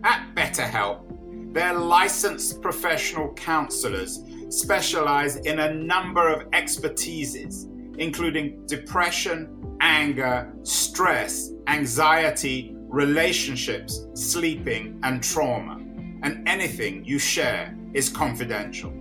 At 0.04 0.34
BetterHelp, 0.34 1.54
their 1.54 1.74
licensed 1.74 2.60
professional 2.60 3.32
counselors 3.34 4.20
specialize 4.50 5.36
in 5.36 5.60
a 5.60 5.74
number 5.74 6.28
of 6.28 6.50
expertises, 6.50 7.66
including 7.98 8.66
depression, 8.66 9.76
anger, 9.80 10.52
stress, 10.62 11.50
anxiety, 11.66 12.74
relationships, 12.76 14.06
sleeping, 14.14 14.98
and 15.02 15.22
trauma. 15.22 15.87
And 16.22 16.48
anything 16.48 17.04
you 17.04 17.18
share 17.18 17.76
is 17.94 18.08
confidential. 18.08 18.92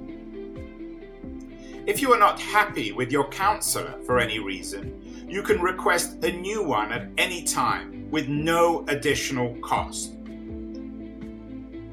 If 1.86 2.02
you 2.02 2.14
are 2.14 2.20
not 2.20 2.40
happy 2.40 2.92
with 2.92 3.12
your 3.12 3.30
counselor 3.30 4.00
for 4.06 4.20
any 4.20 4.40
reason, 4.40 5.26
you 5.30 5.42
can 5.42 5.62
request 5.62 6.24
a 6.24 6.32
new 6.32 6.64
one 6.64 6.92
at 6.92 7.10
any 7.18 7.44
time 7.44 8.10
with 8.12 8.28
no 8.28 8.86
additional 8.88 9.56
cost. 9.62 10.14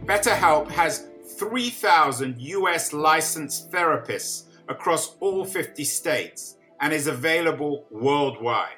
BetterHelp 0.04 0.68
has 0.70 1.06
3,000 1.38 2.40
US 2.40 2.92
licensed 2.92 3.70
therapists 3.70 4.44
across 4.68 5.16
all 5.20 5.44
50 5.44 5.84
states 5.84 6.56
and 6.80 6.92
is 6.92 7.06
available 7.06 7.86
worldwide. 7.90 8.76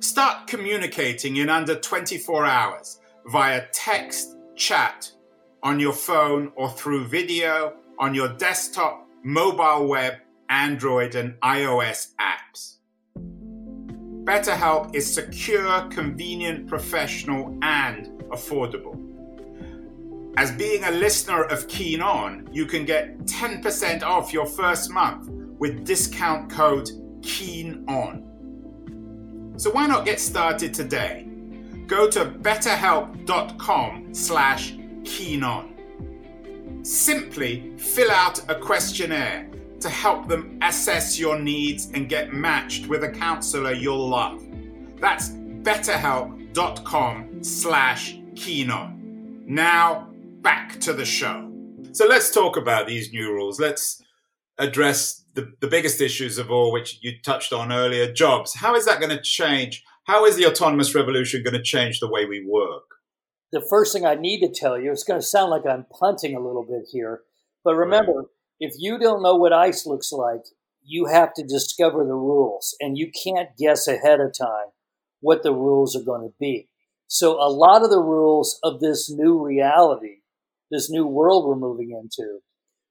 Start 0.00 0.46
communicating 0.46 1.36
in 1.36 1.48
under 1.48 1.74
24 1.74 2.44
hours 2.44 3.00
via 3.26 3.66
text, 3.72 4.33
chat, 4.56 5.10
on 5.62 5.80
your 5.80 5.92
phone 5.92 6.52
or 6.56 6.70
through 6.70 7.06
video, 7.06 7.74
on 7.98 8.14
your 8.14 8.28
desktop, 8.28 9.08
mobile 9.22 9.86
web, 9.88 10.14
Android, 10.48 11.14
and 11.14 11.34
iOS 11.40 12.12
apps. 12.20 12.76
BetterHelp 14.24 14.94
is 14.94 15.12
secure, 15.12 15.86
convenient, 15.88 16.66
professional, 16.66 17.58
and 17.62 18.06
affordable. 18.30 19.00
As 20.36 20.50
being 20.52 20.82
a 20.84 20.90
listener 20.90 21.44
of 21.44 21.68
Keen 21.68 22.00
On, 22.00 22.48
you 22.52 22.66
can 22.66 22.84
get 22.84 23.18
10% 23.20 24.02
off 24.02 24.32
your 24.32 24.46
first 24.46 24.90
month 24.90 25.28
with 25.58 25.84
discount 25.84 26.50
code 26.50 26.90
Keen 27.22 27.84
On. 27.88 29.54
So 29.56 29.70
why 29.70 29.86
not 29.86 30.04
get 30.04 30.18
started 30.18 30.74
today? 30.74 31.28
Go 31.86 32.10
to 32.10 32.24
betterhelp.com 32.24 34.14
slash 34.14 34.72
keenon. 35.02 36.86
Simply 36.86 37.74
fill 37.76 38.10
out 38.10 38.40
a 38.50 38.54
questionnaire 38.54 39.50
to 39.80 39.90
help 39.90 40.28
them 40.28 40.58
assess 40.62 41.18
your 41.18 41.38
needs 41.38 41.90
and 41.92 42.08
get 42.08 42.32
matched 42.32 42.86
with 42.86 43.04
a 43.04 43.10
counselor 43.10 43.72
you'll 43.72 44.08
love. 44.08 44.42
That's 44.98 45.28
betterhelp.com 45.30 47.44
slash 47.44 48.16
keenon. 48.34 49.44
Now 49.46 50.08
back 50.40 50.80
to 50.80 50.94
the 50.94 51.04
show. 51.04 51.50
So 51.92 52.06
let's 52.06 52.30
talk 52.30 52.56
about 52.56 52.86
these 52.86 53.12
new 53.12 53.30
rules. 53.30 53.60
Let's 53.60 54.02
address 54.58 55.24
the, 55.34 55.52
the 55.60 55.66
biggest 55.66 56.00
issues 56.00 56.38
of 56.38 56.50
all, 56.50 56.72
which 56.72 56.98
you 57.02 57.12
touched 57.22 57.52
on 57.52 57.70
earlier 57.72 58.10
jobs. 58.12 58.54
How 58.54 58.74
is 58.74 58.86
that 58.86 59.00
going 59.00 59.14
to 59.14 59.20
change? 59.20 59.84
How 60.04 60.24
is 60.24 60.36
the 60.36 60.46
autonomous 60.46 60.94
revolution 60.94 61.42
going 61.42 61.54
to 61.54 61.62
change 61.62 62.00
the 62.00 62.10
way 62.10 62.24
we 62.24 62.46
work? 62.46 62.84
The 63.52 63.64
first 63.68 63.92
thing 63.92 64.04
I 64.04 64.14
need 64.14 64.40
to 64.40 64.52
tell 64.52 64.78
you, 64.78 64.90
it's 64.90 65.04
going 65.04 65.20
to 65.20 65.26
sound 65.26 65.50
like 65.50 65.66
I'm 65.66 65.86
punting 65.98 66.36
a 66.36 66.44
little 66.44 66.64
bit 66.64 66.88
here, 66.90 67.22
but 67.64 67.74
remember, 67.74 68.12
right. 68.12 68.26
if 68.60 68.74
you 68.78 68.98
don't 68.98 69.22
know 69.22 69.36
what 69.36 69.52
ice 69.52 69.86
looks 69.86 70.12
like, 70.12 70.42
you 70.82 71.06
have 71.06 71.32
to 71.34 71.42
discover 71.42 72.04
the 72.04 72.14
rules, 72.14 72.76
and 72.80 72.98
you 72.98 73.10
can't 73.24 73.56
guess 73.56 73.88
ahead 73.88 74.20
of 74.20 74.36
time 74.36 74.72
what 75.20 75.42
the 75.42 75.54
rules 75.54 75.96
are 75.96 76.04
going 76.04 76.20
to 76.20 76.34
be. 76.38 76.68
So, 77.06 77.34
a 77.40 77.48
lot 77.48 77.82
of 77.82 77.90
the 77.90 78.02
rules 78.02 78.58
of 78.62 78.80
this 78.80 79.10
new 79.10 79.42
reality 79.42 80.18
this 80.70 80.90
new 80.90 81.06
world 81.06 81.46
we're 81.46 81.56
moving 81.56 81.90
into, 81.90 82.40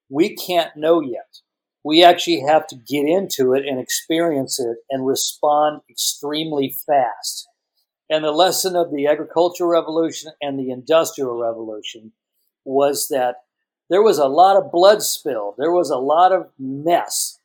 we 0.10 0.36
can't 0.36 0.76
know 0.76 1.02
yet. 1.02 1.42
We 1.84 2.04
actually 2.04 2.42
have 2.42 2.68
to 2.68 2.76
get 2.76 3.06
into 3.08 3.54
it 3.54 3.66
and 3.68 3.80
experience 3.80 4.60
it 4.60 4.78
and 4.90 5.06
respond 5.06 5.82
extremely 5.90 6.76
fast. 6.86 7.48
And 8.10 8.24
the 8.24 8.32
lesson 8.32 8.76
of 8.76 8.92
the 8.92 9.08
agricultural 9.08 9.70
revolution 9.70 10.32
and 10.42 10.58
the 10.58 10.72
industrial 10.72 11.38
revolution 11.38 12.14
was 12.64 13.08
that 13.10 13.38
there 13.90 14.02
was 14.02 14.18
a 14.18 14.28
lot 14.28 14.56
of 14.56 14.72
blood 14.72 15.02
spilled. 15.02 15.56
There 15.58 15.72
was 15.72 15.90
a 15.90 15.98
lot 15.98 16.32
of 16.32 16.50
mess, 16.58 17.40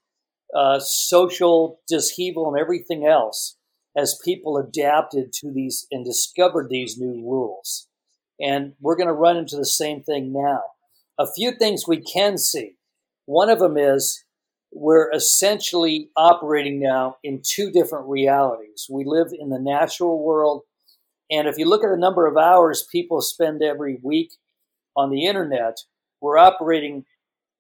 uh, 0.55 0.79
social 0.79 1.81
disheaval, 1.89 2.49
and 2.49 2.61
everything 2.61 3.07
else 3.07 3.57
as 3.97 4.21
people 4.25 4.57
adapted 4.57 5.33
to 5.33 5.53
these 5.53 5.87
and 5.91 6.05
discovered 6.05 6.69
these 6.71 6.97
new 6.97 7.23
rules. 7.29 7.89
And 8.41 8.75
we're 8.81 8.97
going 8.97 9.09
to 9.09 9.13
run 9.13 9.37
into 9.37 9.57
the 9.57 9.67
same 9.67 10.03
thing 10.03 10.33
now. 10.33 10.63
A 11.19 11.27
few 11.27 11.51
things 11.51 11.89
we 11.89 12.01
can 12.01 12.39
see. 12.39 12.77
One 13.27 13.51
of 13.51 13.59
them 13.59 13.77
is 13.77 14.25
we're 14.73 15.11
essentially 15.13 16.11
operating 16.17 16.81
now 16.81 17.17
in 17.25 17.41
two 17.43 17.71
different 17.71 18.09
realities. 18.09 18.87
We 18.91 19.05
live 19.05 19.29
in 19.39 19.49
the 19.49 19.59
natural 19.59 20.23
world. 20.23 20.63
And 21.31 21.49
if 21.49 21.59
you 21.59 21.67
look 21.67 21.85
at 21.85 21.91
the 21.91 21.97
number 21.97 22.27
of 22.27 22.37
hours 22.37 22.87
people 22.91 23.21
spend 23.21 23.63
every 23.63 23.99
week 24.03 24.33
on 24.97 25.11
the 25.11 25.27
internet, 25.27 25.79
we're 26.21 26.39
operating 26.39 27.05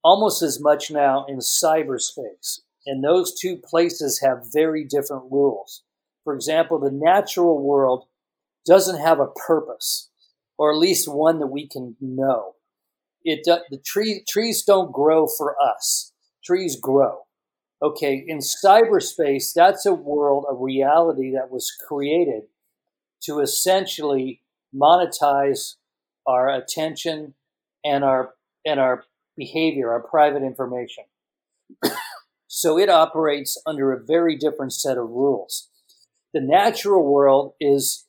almost 0.02 0.42
as 0.42 0.60
much 0.60 0.90
now 0.90 1.24
in 1.26 1.38
cyberspace. 1.38 2.60
And 2.86 3.04
those 3.04 3.38
two 3.38 3.56
places 3.56 4.20
have 4.20 4.52
very 4.52 4.84
different 4.84 5.30
rules. 5.30 5.82
For 6.24 6.34
example, 6.34 6.78
the 6.78 6.90
natural 6.90 7.62
world 7.62 8.06
doesn't 8.66 9.00
have 9.00 9.20
a 9.20 9.26
purpose 9.26 10.08
or 10.58 10.72
at 10.72 10.78
least 10.78 11.08
one 11.08 11.38
that 11.38 11.46
we 11.46 11.66
can 11.66 11.96
know. 12.00 12.54
It 13.24 13.44
the 13.44 13.78
tree 13.78 14.24
trees 14.28 14.62
don't 14.62 14.92
grow 14.92 15.26
for 15.26 15.56
us. 15.62 16.12
Trees 16.48 16.76
grow. 16.80 17.26
Okay, 17.82 18.24
in 18.26 18.38
cyberspace, 18.38 19.52
that's 19.54 19.84
a 19.84 19.92
world, 19.92 20.46
a 20.50 20.54
reality 20.54 21.30
that 21.32 21.50
was 21.50 21.70
created 21.70 22.44
to 23.24 23.40
essentially 23.40 24.40
monetize 24.74 25.74
our 26.26 26.48
attention 26.48 27.34
and 27.84 28.02
our 28.02 28.30
and 28.64 28.80
our 28.80 29.04
behavior, 29.36 29.92
our 29.92 30.00
private 30.00 30.42
information. 30.42 31.04
so 32.48 32.78
it 32.78 32.88
operates 32.88 33.60
under 33.66 33.92
a 33.92 34.02
very 34.02 34.34
different 34.34 34.72
set 34.72 34.96
of 34.96 35.10
rules. 35.10 35.68
The 36.32 36.40
natural 36.40 37.04
world 37.04 37.52
is 37.60 38.06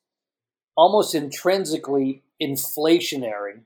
almost 0.77 1.13
intrinsically 1.13 2.23
inflationary. 2.41 3.63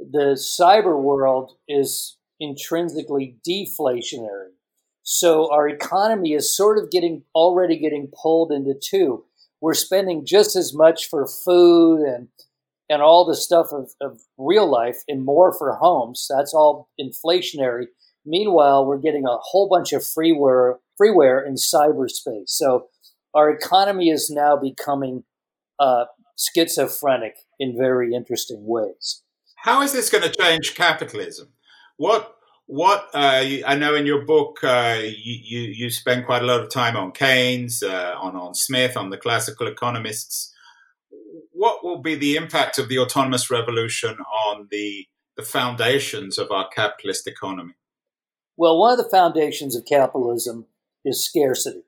The 0.00 0.34
cyber 0.36 1.00
world 1.00 1.52
is 1.68 2.16
intrinsically 2.44 3.36
deflationary. 3.46 4.50
So 5.02 5.52
our 5.52 5.68
economy 5.68 6.32
is 6.32 6.54
sort 6.54 6.78
of 6.78 6.90
getting 6.90 7.22
already 7.34 7.78
getting 7.78 8.10
pulled 8.22 8.52
into 8.52 8.74
two. 8.74 9.24
We're 9.60 9.74
spending 9.74 10.24
just 10.24 10.56
as 10.56 10.74
much 10.74 11.08
for 11.08 11.26
food 11.26 12.00
and 12.00 12.28
and 12.90 13.00
all 13.00 13.24
the 13.24 13.34
stuff 13.34 13.68
of, 13.72 13.92
of 14.00 14.20
real 14.36 14.70
life 14.70 14.98
and 15.08 15.24
more 15.24 15.52
for 15.52 15.74
homes. 15.74 16.26
That's 16.28 16.52
all 16.52 16.90
inflationary. 17.00 17.86
Meanwhile, 18.26 18.84
we're 18.84 18.98
getting 18.98 19.24
a 19.24 19.38
whole 19.38 19.68
bunch 19.68 19.92
of 19.92 20.02
freeware 20.02 20.76
freeware 21.00 21.46
in 21.46 21.54
cyberspace. 21.54 22.48
So 22.50 22.88
our 23.34 23.50
economy 23.50 24.10
is 24.10 24.30
now 24.30 24.56
becoming 24.56 25.24
uh, 25.78 26.04
schizophrenic 26.38 27.36
in 27.58 27.76
very 27.76 28.14
interesting 28.14 28.64
ways. 28.66 29.22
How 29.56 29.82
is 29.82 29.92
this 29.92 30.10
going 30.10 30.24
to 30.24 30.30
change 30.30 30.74
capitalism? 30.74 31.53
What 31.96 32.34
what 32.66 33.10
uh, 33.12 33.44
I 33.66 33.76
know 33.76 33.94
in 33.94 34.06
your 34.06 34.24
book, 34.24 34.58
uh, 34.62 34.98
you, 35.02 35.38
you, 35.42 35.60
you 35.60 35.90
spend 35.90 36.24
quite 36.24 36.42
a 36.42 36.46
lot 36.46 36.60
of 36.60 36.70
time 36.70 36.96
on 36.96 37.12
Keynes, 37.12 37.82
uh, 37.82 38.14
on 38.18 38.36
on 38.36 38.54
Smith, 38.54 38.96
on 38.96 39.10
the 39.10 39.18
classical 39.18 39.66
economists. 39.66 40.52
What 41.52 41.84
will 41.84 42.00
be 42.00 42.14
the 42.14 42.36
impact 42.36 42.78
of 42.78 42.88
the 42.88 42.98
autonomous 42.98 43.50
revolution 43.50 44.16
on 44.46 44.68
the 44.70 45.06
the 45.36 45.42
foundations 45.42 46.38
of 46.38 46.50
our 46.50 46.68
capitalist 46.68 47.26
economy? 47.26 47.74
Well, 48.56 48.78
one 48.78 48.98
of 48.98 49.04
the 49.04 49.10
foundations 49.10 49.76
of 49.76 49.84
capitalism 49.84 50.66
is 51.04 51.24
scarcity, 51.24 51.82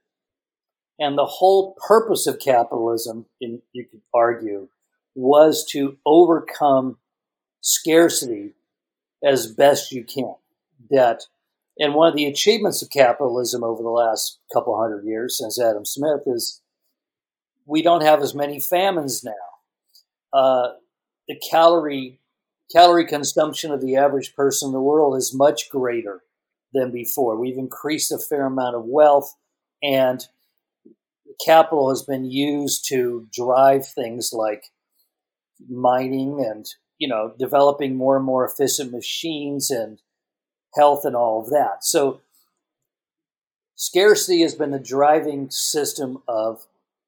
and 0.99 1.17
the 1.17 1.27
whole 1.27 1.75
purpose 1.87 2.27
of 2.27 2.39
capitalism, 2.39 3.27
in, 3.41 3.63
you 3.73 3.87
could 3.91 4.03
argue, 4.13 4.69
was 5.15 5.65
to 5.71 5.97
overcome 6.05 6.99
scarcity 7.61 8.55
as 9.25 9.53
best 9.53 9.93
you 9.93 10.05
can 10.05 10.35
debt. 10.93 11.23
And 11.79 11.95
one 11.95 12.09
of 12.09 12.17
the 12.17 12.27
achievements 12.27 12.83
of 12.83 12.91
capitalism 12.91 13.63
over 13.63 13.83
the 13.83 13.91
last 13.91 14.39
couple 14.53 14.79
hundred 14.81 15.05
years 15.05 15.39
since 15.39 15.61
Adam 15.61 15.85
Smith 15.85 16.23
is 16.27 16.63
we 17.67 17.83
don't 17.83 18.03
have 18.03 18.23
as 18.23 18.35
many 18.35 18.61
famines 18.61 19.23
now. 19.25 19.33
Uh, 20.33 20.69
the 21.29 21.37
calorie 21.51 22.21
calorie 22.73 23.07
consumption 23.07 23.71
of 23.71 23.81
the 23.81 23.97
average 23.97 24.35
person 24.35 24.69
in 24.69 24.73
the 24.73 24.81
world 24.81 25.17
is 25.17 25.35
much 25.35 25.71
greater 25.71 26.23
than 26.73 26.91
before. 26.91 27.39
We've 27.39 27.59
increased 27.59 28.11
a 28.11 28.19
fair 28.19 28.47
amount 28.47 28.75
of 28.75 28.85
wealth, 28.85 29.35
and 29.83 30.27
capital 31.45 31.91
has 31.91 32.03
been 32.03 32.25
used 32.25 32.87
to 32.89 33.29
drive 33.33 33.87
things 33.87 34.31
like 34.33 34.65
mining 35.69 36.45
and 36.45 36.67
you 36.99 37.09
know 37.09 37.35
developing 37.39 37.97
more 37.97 38.17
and 38.17 38.25
more 38.25 38.47
efficient 38.47 38.93
machines 38.93 39.71
and 39.71 40.01
health 40.75 41.05
and 41.05 41.17
all 41.17 41.41
of 41.41 41.51
that. 41.51 41.83
So 41.83 42.21
scarcity 43.75 44.43
has 44.43 44.55
been 44.55 44.71
the 44.71 44.79
driving 44.79 45.51
system 45.51 46.23
of 46.29 46.67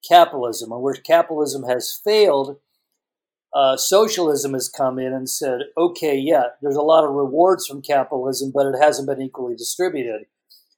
capitalism, 0.08 0.72
and 0.72 0.82
where 0.82 0.94
capitalism 0.94 1.64
has 1.64 2.00
failed, 2.04 2.58
uh, 3.54 3.76
socialism 3.76 4.52
has 4.52 4.68
come 4.68 4.98
in 4.98 5.12
and 5.12 5.28
said, 5.28 5.60
okay, 5.76 6.16
yeah, 6.16 6.44
there's 6.62 6.76
a 6.76 6.82
lot 6.82 7.04
of 7.04 7.14
rewards 7.14 7.66
from 7.66 7.82
capitalism, 7.82 8.52
but 8.54 8.66
it 8.66 8.78
hasn't 8.80 9.08
been 9.08 9.22
equally 9.22 9.56
distributed. 9.56 10.26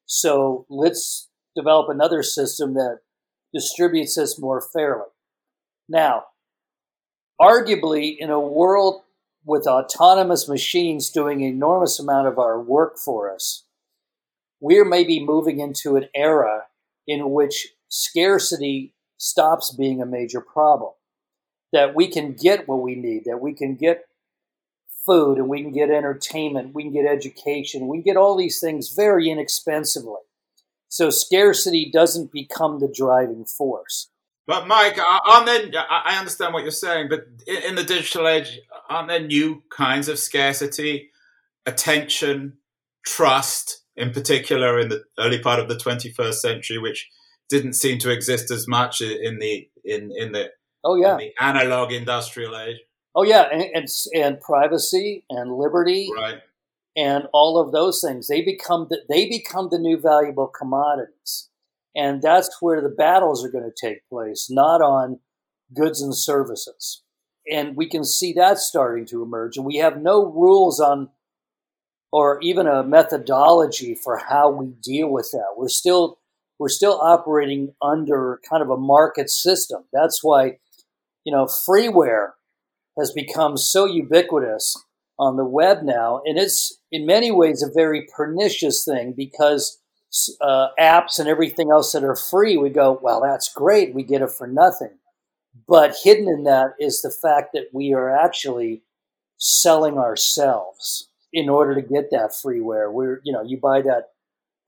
So 0.07 0.67
let's 0.69 1.29
develop 1.57 1.89
another 1.89 2.23
system 2.23 2.75
that 2.75 3.01
distributes 3.53 4.15
this 4.17 4.39
more 4.39 4.61
fairly. 4.61 5.07
Now, 5.89 6.25
arguably, 7.41 8.17
in 8.19 8.31
a 8.31 8.39
world 8.39 9.03
with 9.45 9.67
autonomous 9.67 10.49
machines 10.49 11.11
doing 11.11 11.43
an 11.43 11.49
enormous 11.49 11.99
amount 11.99 12.29
of 12.29 12.39
our 12.39 12.61
work 12.61 12.99
for 12.99 13.33
us, 13.33 13.65
we're 14.61 14.85
maybe 14.85 15.25
moving 15.25 15.59
into 15.61 15.97
an 15.97 16.07
era 16.15 16.65
in 17.07 17.31
which 17.31 17.69
scarcity 17.89 18.95
stops 19.17 19.75
being 19.75 20.03
a 20.03 20.07
major 20.07 20.41
problem. 20.41 20.93
That 21.73 21.95
we 21.95 22.09
can 22.09 22.35
get 22.35 22.69
what 22.69 22.83
we 22.83 22.95
need, 22.95 23.25
that 23.27 23.41
we 23.41 23.55
can 23.55 23.77
get 23.77 24.07
food 25.07 25.39
and 25.39 25.49
we 25.49 25.63
can 25.63 25.73
get 25.73 25.91
entertainment, 25.91 26.75
we 26.75 26.83
can 26.83 26.93
get 26.93 27.07
education, 27.07 27.89
we 27.89 27.99
can 27.99 28.05
get 28.05 28.17
all 28.17 28.37
these 28.37 28.61
things 28.61 28.91
very 28.91 29.31
inexpensively. 29.31 30.21
So 30.89 31.11
scarcity 31.11 31.91
doesn't 31.91 32.33
become 32.33 32.81
the 32.81 32.93
driving 32.93 33.45
force. 33.45 34.09
But 34.47 34.67
Mike, 34.67 34.99
aren't 34.99 35.47
there? 35.47 35.85
I 35.89 36.19
understand 36.19 36.55
what 36.55 36.63
you're 36.63 36.73
saying, 36.73 37.09
but 37.09 37.27
in 37.47 37.77
the 37.77 37.85
digital 37.85 38.27
age, 38.27 38.59
aren't 38.89 39.09
there 39.09 39.21
new 39.21 39.63
kinds 39.71 40.09
of 40.09 40.19
scarcity, 40.19 41.11
attention, 41.67 42.55
trust, 43.07 43.83
in 43.97 44.11
particular, 44.11 44.79
in 44.81 44.89
the 44.89 45.05
early 45.19 45.39
part 45.39 45.61
of 45.61 45.69
the 45.69 45.77
21st 45.77 46.35
century, 46.35 46.79
which 46.79 47.09
didn't 47.51 47.75
seem 47.75 47.99
to 47.99 48.11
exist 48.11 48.51
as 48.51 48.67
much 48.67 49.03
in 49.03 49.39
the 49.41 49.69
in 49.85 50.11
in 50.17 50.33
the 50.33 50.51
oh 50.85 50.95
yeah 50.95 51.17
the 51.17 51.33
analog 51.41 51.93
industrial 51.93 52.57
age. 52.57 52.79
Oh 53.15 53.25
yeah, 53.25 53.49
and, 53.53 53.63
and 53.75 53.89
and 54.15 54.41
privacy 54.41 55.25
and 55.29 55.53
liberty, 55.53 56.09
right? 56.17 56.39
And 56.97 57.25
all 57.33 57.61
of 57.61 57.73
those 57.73 58.01
things 58.01 58.29
they 58.29 58.41
become 58.43 58.87
the, 58.89 59.01
they 59.09 59.29
become 59.29 59.69
the 59.71 59.79
new 59.79 59.99
valuable 59.99 60.47
commodities. 60.47 61.50
And 61.95 62.23
that's 62.23 62.57
where 62.61 62.81
the 62.81 62.89
battles 62.89 63.45
are 63.45 63.51
going 63.51 63.65
to 63.65 63.89
take 63.89 64.09
place, 64.09 64.49
not 64.51 64.81
on 64.81 65.21
goods 65.75 66.01
and 66.01 66.17
services. 66.17 67.03
And 67.51 67.77
we 67.77 67.89
can 67.89 68.05
see 68.05 68.33
that 68.35 68.59
starting 68.59 69.07
to 69.07 69.23
emerge. 69.23 69.57
And 69.57 69.67
we 69.67 69.77
have 69.77 70.01
no 70.01 70.25
rules 70.25 70.79
on, 70.79 71.09
or 72.13 72.39
even 72.43 72.67
a 72.67 72.85
methodology 72.85 73.95
for 73.95 74.19
how 74.19 74.51
we 74.51 74.67
deal 74.83 75.11
with 75.11 75.31
that. 75.33 75.55
We're 75.57 75.69
still, 75.69 76.19
we're 76.59 76.69
still 76.69 77.01
operating 77.01 77.75
under 77.83 78.41
kind 78.49 78.63
of 78.63 78.71
a 78.71 78.77
market 78.77 79.31
system. 79.31 79.85
That's 79.93 80.23
why, 80.23 80.59
you 81.25 81.33
know, 81.33 81.47
freeware 81.47 82.31
has 82.99 83.13
become 83.13 83.57
so 83.57 83.87
ubiquitous 83.87 84.77
on 85.19 85.37
the 85.37 85.45
web 85.45 85.83
now. 85.83 86.23
And 86.25 86.39
it's 86.39 86.79
in 86.93 87.05
many 87.07 87.31
ways 87.31 87.63
a 87.63 87.73
very 87.73 88.07
pernicious 88.17 88.85
thing 88.85 89.15
because 89.17 89.80
uh, 90.41 90.69
apps 90.79 91.19
and 91.19 91.29
everything 91.29 91.71
else 91.71 91.93
that 91.93 92.05
are 92.05 92.17
free, 92.17 92.57
we 92.57 92.71
go, 92.71 92.99
well, 93.03 93.21
that's 93.21 93.53
great. 93.53 93.95
We 93.95 94.03
get 94.03 94.23
it 94.23 94.31
for 94.31 94.47
nothing. 94.47 94.99
But 95.69 95.97
hidden 96.03 96.29
in 96.29 96.45
that 96.45 96.75
is 96.79 97.03
the 97.03 97.11
fact 97.11 97.51
that 97.55 97.69
we 97.73 97.93
are 97.93 98.11
actually 98.11 98.83
selling 99.39 99.99
ourselves 99.99 101.09
in 101.33 101.49
order 101.49 101.75
to 101.75 101.83
get 101.83 102.11
that 102.11 102.33
freeware. 102.45 102.93
We're, 102.93 103.21
you 103.25 103.33
know, 103.33 103.43
you 103.43 103.59
buy 103.59 103.83
that 103.83 104.11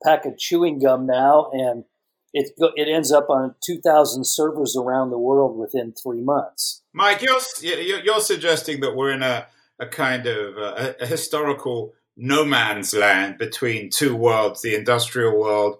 pack 0.03 0.25
of 0.25 0.37
chewing 0.37 0.79
gum 0.79 1.05
now 1.05 1.49
and 1.51 1.85
it, 2.33 2.51
it 2.75 2.87
ends 2.89 3.11
up 3.11 3.29
on 3.29 3.55
2,000 3.63 4.25
servers 4.25 4.75
around 4.75 5.11
the 5.11 5.19
world 5.19 5.57
within 5.57 5.93
three 5.93 6.21
months. 6.21 6.81
Mike, 6.91 7.21
you're, 7.21 7.39
you're 7.61 8.19
suggesting 8.19 8.79
that 8.81 8.95
we're 8.95 9.11
in 9.11 9.21
a, 9.21 9.47
a 9.79 9.85
kind 9.85 10.25
of 10.25 10.57
uh, 10.57 10.93
a, 10.99 11.03
a 11.03 11.05
historical 11.05 11.93
no 12.15 12.45
man's 12.45 12.93
land 12.93 13.37
between 13.37 13.89
two 13.89 14.15
worlds 14.15 14.61
the 14.61 14.75
industrial 14.75 15.39
world 15.39 15.77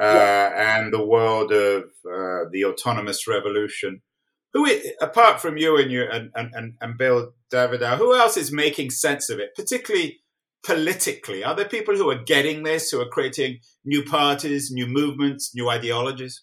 uh, 0.00 0.04
yeah. 0.04 0.78
and 0.78 0.92
the 0.92 1.04
world 1.04 1.52
of 1.52 1.84
uh, 2.10 2.48
the 2.50 2.64
autonomous 2.64 3.28
revolution. 3.28 4.02
Who, 4.52 4.68
apart 5.00 5.40
from 5.40 5.56
you 5.56 5.76
and 5.76 5.90
you 5.90 6.04
and, 6.10 6.30
and, 6.34 6.74
and 6.80 6.96
Bill 6.96 7.32
Davidow, 7.52 7.96
who 7.96 8.14
else 8.14 8.36
is 8.36 8.52
making 8.52 8.90
sense 8.90 9.28
of 9.28 9.40
it, 9.40 9.54
particularly 9.56 10.20
politically? 10.64 11.42
Are 11.42 11.56
there 11.56 11.64
people 11.64 11.96
who 11.96 12.08
are 12.10 12.22
getting 12.22 12.62
this, 12.62 12.90
who 12.90 13.00
are 13.00 13.08
creating 13.08 13.58
new 13.84 14.04
parties, 14.04 14.70
new 14.70 14.86
movements, 14.86 15.54
new 15.54 15.68
ideologies? 15.68 16.42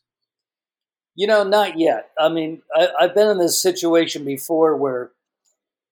You 1.16 1.28
know, 1.28 1.44
not 1.44 1.80
yet. 1.80 2.10
I 2.20 2.30
mean, 2.30 2.62
I, 2.76 2.90
I've 3.00 3.16
been 3.16 3.30
in 3.30 3.38
this 3.38 3.62
situation 3.62 4.24
before 4.26 4.76
where 4.76 5.12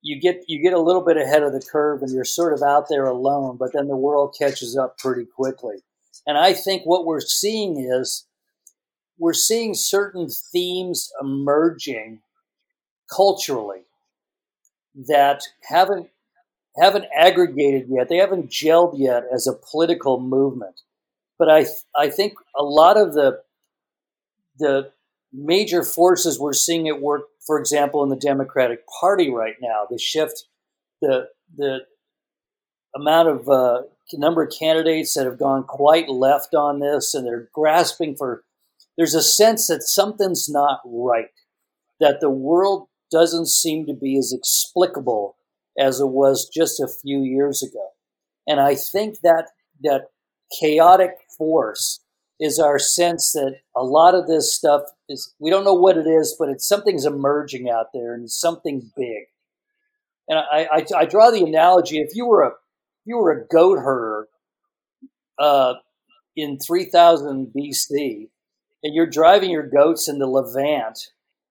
you 0.02 0.20
get 0.20 0.44
you 0.48 0.62
get 0.62 0.74
a 0.74 0.80
little 0.80 1.02
bit 1.02 1.18
ahead 1.18 1.44
of 1.44 1.54
the 1.54 1.62
curve 1.62 2.02
and 2.02 2.12
you're 2.12 2.24
sort 2.24 2.54
of 2.54 2.62
out 2.62 2.88
there 2.90 3.06
alone, 3.06 3.58
but 3.58 3.74
then 3.74 3.88
the 3.88 3.96
world 3.96 4.36
catches 4.38 4.78
up 4.78 4.98
pretty 4.98 5.26
quickly. 5.26 5.78
And 6.26 6.38
I 6.38 6.54
think 6.54 6.84
what 6.86 7.06
we're 7.06 7.22
seeing 7.22 7.80
is 7.80 8.26
we're 9.18 9.34
seeing 9.34 9.74
certain 9.74 10.30
themes 10.30 11.12
emerging 11.22 12.22
culturally 13.14 13.82
that 15.08 15.44
haven't 15.68 16.10
haven't 16.78 17.06
aggregated 17.16 17.88
yet. 17.90 18.08
They 18.10 18.18
haven't 18.18 18.50
gelled 18.50 18.98
yet 18.98 19.24
as 19.34 19.48
a 19.48 19.54
political 19.54 20.20
movement. 20.20 20.82
But 21.38 21.50
I 21.50 21.66
I 21.98 22.10
think 22.10 22.34
a 22.58 22.64
lot 22.64 22.98
of 22.98 23.14
the 23.14 23.42
the 24.58 24.92
major 25.32 25.84
forces 25.84 26.40
we're 26.40 26.54
seeing 26.54 26.88
at 26.88 27.02
work 27.02 27.24
for 27.50 27.58
example, 27.58 28.04
in 28.04 28.10
the 28.10 28.16
Democratic 28.16 28.82
Party 29.02 29.32
right 29.32 29.56
now, 29.60 29.88
the 29.90 29.98
shift, 29.98 30.44
the 31.02 31.30
the 31.58 31.80
amount 32.96 33.28
of 33.28 33.50
uh, 33.50 33.82
number 34.14 34.44
of 34.44 34.54
candidates 34.54 35.16
that 35.16 35.26
have 35.26 35.40
gone 35.40 35.64
quite 35.64 36.08
left 36.10 36.54
on 36.54 36.80
this, 36.80 37.16
and 37.16 37.26
they're 37.26 37.50
grasping 37.52 38.16
for. 38.16 38.44
There's 38.98 39.16
a 39.16 39.24
sense 39.24 39.66
that 39.66 39.82
something's 39.82 40.48
not 40.48 40.82
right, 40.86 41.32
that 42.00 42.20
the 42.22 42.30
world 42.30 42.88
doesn't 43.12 43.48
seem 43.48 43.88
to 43.88 43.96
be 43.96 44.16
as 44.16 44.32
explicable 44.32 45.36
as 45.76 46.00
it 46.00 46.10
was 46.10 46.48
just 46.54 46.80
a 46.80 46.88
few 46.88 47.24
years 47.24 47.64
ago, 47.64 47.94
and 48.46 48.60
I 48.60 48.76
think 48.76 49.22
that 49.22 49.48
that 49.82 50.10
chaotic 50.62 51.16
force 51.36 52.02
is 52.40 52.58
our 52.58 52.80
sense 52.80 53.34
that 53.34 53.58
a 53.76 53.84
lot 53.84 54.16
of 54.16 54.28
this 54.28 54.54
stuff 54.56 54.84
is 55.10 55.34
we 55.40 55.50
don't 55.50 55.66
know 55.66 55.74
what 55.74 55.98
it 55.98 56.08
is, 56.08 56.36
but 56.40 56.50
it's 56.50 56.68
something's 56.68 57.06
emerging 57.06 57.70
out 57.70 57.88
there 57.94 58.14
and 58.14 58.32
something 58.32 58.92
big. 58.96 59.26
And 60.28 60.40
I, 60.40 60.68
I, 60.72 60.86
I 61.00 61.06
draw 61.06 61.32
the 61.32 61.44
analogy: 61.44 62.00
if 62.00 62.16
you 62.16 62.26
were 62.26 62.44
a 62.44 62.48
if 62.50 63.06
you 63.06 63.18
were 63.18 63.32
a 63.32 63.48
goat 63.48 63.80
herder 63.80 64.28
uh, 65.38 65.76
in 66.36 66.60
3000 66.60 67.52
BC, 67.56 68.30
and 68.84 68.96
you're 68.96 69.10
driving 69.10 69.50
your 69.50 69.68
goats 69.68 70.08
in 70.08 70.20
the 70.20 70.28
Levant, 70.28 71.00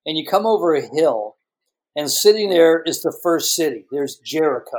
and 0.07 0.16
you 0.16 0.24
come 0.27 0.46
over 0.46 0.74
a 0.74 0.87
hill, 0.87 1.37
and 1.94 2.11
sitting 2.11 2.48
there 2.51 2.83
is 2.83 3.03
the 3.03 3.16
first 3.22 3.55
city. 3.55 3.85
There's 3.90 4.16
Jericho. 4.16 4.79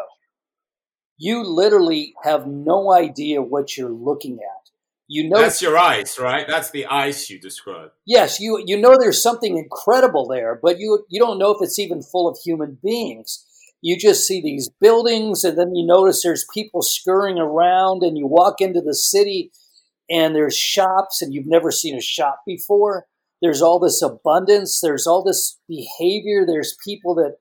You 1.18 1.44
literally 1.44 2.14
have 2.24 2.48
no 2.48 2.94
idea 2.94 3.42
what 3.42 3.78
you're 3.78 3.92
looking 3.92 4.40
at. 4.40 4.59
You 5.12 5.28
know 5.28 5.42
that's 5.42 5.60
your 5.60 5.76
ice, 5.76 6.20
right? 6.20 6.48
That's 6.48 6.70
the 6.70 6.86
ice 6.86 7.32
you 7.32 7.40
describe. 7.40 7.90
Yes, 8.06 8.40
you 8.40 8.62
you 8.64 8.80
know 8.80 8.96
there's 8.96 9.22
something 9.22 9.58
incredible 9.58 10.28
there, 10.28 10.60
but 10.62 10.78
you 10.80 11.04
you 11.10 11.20
don't 11.20 11.40
know 11.40 11.50
if 11.50 11.58
it's 11.62 11.80
even 11.80 12.04
full 12.04 12.30
of 12.30 12.38
human 12.38 12.78
beings. 12.84 13.44
You 13.82 13.98
just 13.98 14.28
see 14.28 14.40
these 14.40 14.70
buildings, 14.80 15.44
and 15.44 15.58
then 15.58 15.74
you 15.74 15.84
notice 15.84 16.22
there's 16.22 16.46
people 16.54 16.84
scurrying 16.84 17.40
around, 17.40 18.04
and 18.04 18.20
you 18.20 18.28
walk 18.28 18.62
into 18.62 18.82
the 18.82 18.94
city, 18.94 19.52
and 20.12 20.36
there's 20.36 20.56
shops, 20.56 21.24
and 21.24 21.34
you've 21.34 21.48
never 21.48 21.72
seen 21.72 21.98
a 21.98 22.02
shop 22.02 22.42
before. 22.46 23.08
There's 23.42 23.64
all 23.64 23.80
this 23.80 24.04
abundance. 24.04 24.80
There's 24.80 25.08
all 25.08 25.24
this 25.24 25.58
behavior. 25.68 26.46
There's 26.46 26.78
people 26.86 27.16
that 27.16 27.38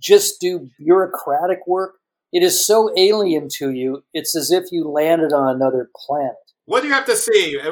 just 0.00 0.40
do 0.40 0.70
bureaucratic 0.76 1.68
work. 1.68 1.94
It 2.32 2.42
is 2.42 2.66
so 2.66 2.90
alien 2.96 3.46
to 3.58 3.70
you. 3.70 4.02
It's 4.12 4.34
as 4.34 4.50
if 4.50 4.72
you 4.72 4.88
landed 4.88 5.32
on 5.32 5.54
another 5.54 5.88
planet. 5.94 6.34
What 6.64 6.82
do 6.82 6.88
you 6.88 6.94
have 6.94 7.06
to 7.06 7.16
see? 7.16 7.58
Uh, 7.58 7.70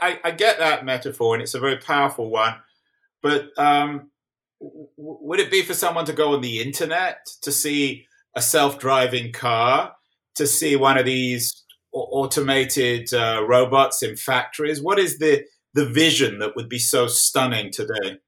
I, 0.00 0.20
I 0.24 0.30
get 0.30 0.58
that 0.58 0.84
metaphor, 0.84 1.34
and 1.34 1.42
it's 1.42 1.54
a 1.54 1.60
very 1.60 1.78
powerful 1.78 2.30
one. 2.30 2.54
But 3.22 3.50
um, 3.58 4.10
would 4.96 5.40
it 5.40 5.50
be 5.50 5.62
for 5.62 5.74
someone 5.74 6.04
to 6.06 6.12
go 6.12 6.34
on 6.34 6.40
the 6.40 6.60
internet 6.60 7.26
to 7.42 7.50
see 7.50 8.06
a 8.36 8.42
self-driving 8.42 9.32
car, 9.32 9.94
to 10.36 10.46
see 10.46 10.76
one 10.76 10.98
of 10.98 11.06
these 11.06 11.64
automated 11.92 13.12
uh, 13.12 13.44
robots 13.46 14.02
in 14.02 14.16
factories? 14.16 14.82
What 14.82 14.98
is 14.98 15.18
the 15.18 15.44
the 15.74 15.86
vision 15.86 16.38
that 16.38 16.54
would 16.54 16.68
be 16.68 16.78
so 16.78 17.08
stunning 17.08 17.72
today? 17.72 18.18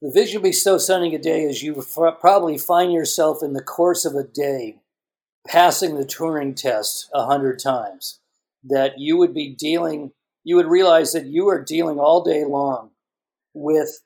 The 0.00 0.12
vision 0.12 0.40
would 0.40 0.48
be 0.48 0.52
so 0.52 0.78
stunning 0.78 1.10
today 1.10 1.42
is 1.42 1.62
you 1.62 1.84
probably 2.20 2.56
find 2.56 2.92
yourself 2.92 3.42
in 3.42 3.52
the 3.52 3.62
course 3.62 4.04
of 4.04 4.14
a 4.14 4.22
day 4.22 4.78
passing 5.46 5.96
the 5.96 6.04
Turing 6.04 6.54
test 6.54 7.10
a 7.12 7.26
hundred 7.26 7.58
times 7.58 8.20
that 8.64 8.98
you 8.98 9.16
would 9.16 9.34
be 9.34 9.54
dealing, 9.54 10.12
you 10.44 10.56
would 10.56 10.66
realize 10.66 11.12
that 11.12 11.26
you 11.26 11.48
are 11.48 11.62
dealing 11.62 11.98
all 11.98 12.22
day 12.22 12.44
long 12.44 12.90
with 13.54 14.00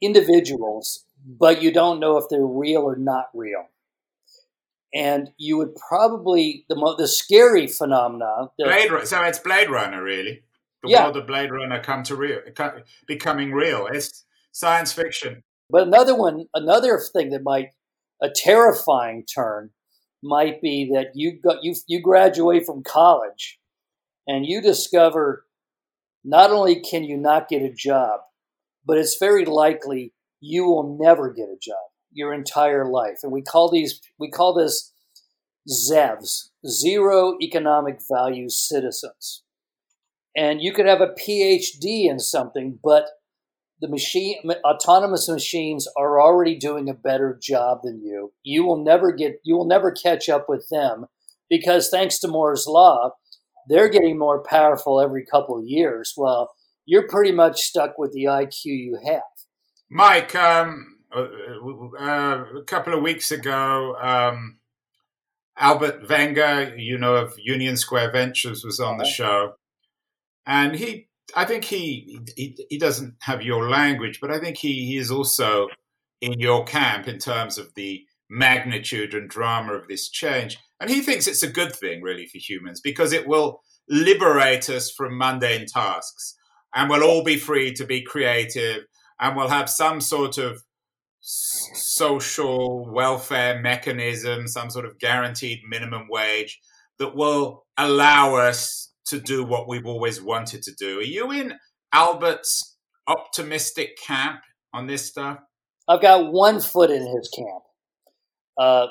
individuals, 0.00 1.04
but 1.26 1.62
you 1.62 1.72
don't 1.72 2.00
know 2.00 2.16
if 2.16 2.24
they're 2.28 2.44
real 2.44 2.82
or 2.82 2.96
not 2.96 3.26
real. 3.34 3.66
And 4.94 5.30
you 5.36 5.58
would 5.58 5.74
probably 5.76 6.64
the 6.68 6.76
mo- 6.76 6.96
the 6.96 7.08
scary 7.08 7.66
phenomena. 7.66 8.48
Blade, 8.58 8.90
so 9.04 9.22
it's 9.24 9.38
Blade 9.38 9.68
Runner, 9.68 10.02
really. 10.02 10.42
The 10.82 10.90
yeah. 10.90 11.04
world 11.04 11.16
of 11.16 11.26
Blade 11.26 11.50
Runner 11.50 11.82
come 11.82 12.02
to 12.04 12.16
real, 12.16 12.40
becoming 13.06 13.52
real. 13.52 13.88
It's 13.90 14.24
science 14.52 14.92
fiction. 14.92 15.42
But 15.68 15.86
another 15.86 16.16
one, 16.16 16.46
another 16.54 17.00
thing 17.12 17.30
that 17.30 17.42
might 17.42 17.70
a 18.22 18.30
terrifying 18.30 19.24
turn 19.24 19.70
might 20.26 20.60
be 20.60 20.90
that 20.92 21.12
you 21.14 21.38
got 21.40 21.62
you 21.62 21.74
you 21.86 22.00
graduate 22.00 22.66
from 22.66 22.82
college 22.82 23.58
and 24.26 24.46
you 24.46 24.60
discover 24.60 25.44
not 26.24 26.50
only 26.50 26.80
can 26.80 27.04
you 27.04 27.16
not 27.16 27.48
get 27.48 27.62
a 27.62 27.72
job, 27.72 28.20
but 28.84 28.98
it's 28.98 29.16
very 29.18 29.44
likely 29.44 30.12
you 30.40 30.64
will 30.64 30.98
never 31.00 31.32
get 31.32 31.48
a 31.48 31.58
job 31.60 31.76
your 32.12 32.34
entire 32.34 32.84
life. 32.84 33.18
And 33.22 33.32
we 33.32 33.42
call 33.42 33.70
these 33.70 34.00
we 34.18 34.30
call 34.30 34.54
this 34.54 34.92
ZEVs, 35.68 36.50
zero 36.66 37.36
economic 37.42 37.98
value 38.10 38.48
citizens. 38.48 39.42
And 40.36 40.60
you 40.60 40.72
could 40.72 40.86
have 40.86 41.00
a 41.00 41.08
PhD 41.08 42.08
in 42.08 42.20
something, 42.20 42.78
but 42.82 43.08
the 43.80 43.88
machine 43.88 44.38
autonomous 44.64 45.28
machines 45.28 45.86
are 45.96 46.20
already 46.20 46.56
doing 46.56 46.88
a 46.88 46.94
better 46.94 47.38
job 47.40 47.80
than 47.82 48.00
you. 48.02 48.32
You 48.42 48.64
will 48.64 48.82
never 48.82 49.12
get 49.12 49.40
you 49.44 49.56
will 49.56 49.66
never 49.66 49.92
catch 49.92 50.28
up 50.28 50.46
with 50.48 50.66
them 50.70 51.06
because 51.50 51.88
thanks 51.88 52.18
to 52.20 52.28
moore's 52.28 52.66
law 52.66 53.12
they're 53.68 53.88
getting 53.88 54.16
more 54.16 54.44
powerful 54.44 55.00
every 55.00 55.26
couple 55.26 55.58
of 55.58 55.66
years. 55.66 56.14
Well 56.16 56.52
you're 56.86 57.08
pretty 57.08 57.32
much 57.32 57.60
stuck 57.60 57.98
with 57.98 58.12
the 58.12 58.24
iq 58.24 58.64
you 58.64 58.98
have. 59.04 59.22
Mike 59.90 60.34
um, 60.34 60.98
uh, 61.14 61.26
uh, 62.00 62.44
a 62.58 62.64
couple 62.66 62.94
of 62.94 63.02
weeks 63.02 63.30
ago 63.30 63.94
um, 64.00 64.58
albert 65.58 66.08
wenger 66.08 66.74
you 66.76 66.96
know 66.96 67.16
of 67.16 67.34
union 67.38 67.76
square 67.76 68.10
ventures 68.10 68.64
was 68.64 68.80
on 68.80 68.98
the 68.98 69.04
uh-huh. 69.04 69.12
show 69.12 69.52
and 70.46 70.76
he 70.76 71.05
I 71.34 71.44
think 71.44 71.64
he, 71.64 72.20
he 72.36 72.56
he 72.70 72.78
doesn't 72.78 73.14
have 73.22 73.42
your 73.42 73.68
language, 73.68 74.20
but 74.20 74.30
I 74.30 74.38
think 74.38 74.58
he, 74.58 74.86
he 74.86 74.96
is 74.96 75.10
also 75.10 75.68
in 76.20 76.38
your 76.38 76.64
camp 76.64 77.08
in 77.08 77.18
terms 77.18 77.58
of 77.58 77.74
the 77.74 78.04
magnitude 78.30 79.14
and 79.14 79.28
drama 79.28 79.74
of 79.74 79.88
this 79.88 80.08
change. 80.08 80.58
And 80.80 80.90
he 80.90 81.00
thinks 81.00 81.26
it's 81.26 81.42
a 81.42 81.50
good 81.50 81.74
thing, 81.74 82.02
really, 82.02 82.26
for 82.26 82.38
humans 82.38 82.80
because 82.80 83.12
it 83.12 83.26
will 83.26 83.62
liberate 83.88 84.68
us 84.68 84.90
from 84.90 85.16
mundane 85.16 85.66
tasks 85.66 86.36
and 86.74 86.90
we'll 86.90 87.04
all 87.04 87.22
be 87.22 87.36
free 87.36 87.72
to 87.72 87.84
be 87.84 88.02
creative 88.02 88.84
and 89.20 89.36
we'll 89.36 89.48
have 89.48 89.70
some 89.70 90.00
sort 90.00 90.38
of 90.38 90.62
social 91.20 92.86
welfare 92.92 93.60
mechanism, 93.60 94.46
some 94.46 94.70
sort 94.70 94.84
of 94.84 94.98
guaranteed 94.98 95.60
minimum 95.68 96.06
wage 96.08 96.60
that 96.98 97.14
will 97.14 97.64
allow 97.76 98.34
us 98.34 98.85
to 99.06 99.20
do 99.20 99.44
what 99.44 99.68
we've 99.68 99.86
always 99.86 100.20
wanted 100.20 100.62
to 100.64 100.74
do. 100.74 100.98
Are 100.98 101.02
you 101.02 101.30
in 101.30 101.54
Albert's 101.92 102.76
optimistic 103.06 103.96
camp 104.04 104.40
on 104.72 104.86
this 104.86 105.06
stuff? 105.06 105.38
I've 105.88 106.02
got 106.02 106.32
one 106.32 106.60
foot 106.60 106.90
in 106.90 107.06
his 107.06 107.28
camp. 107.28 107.62
Uh, 108.58 108.86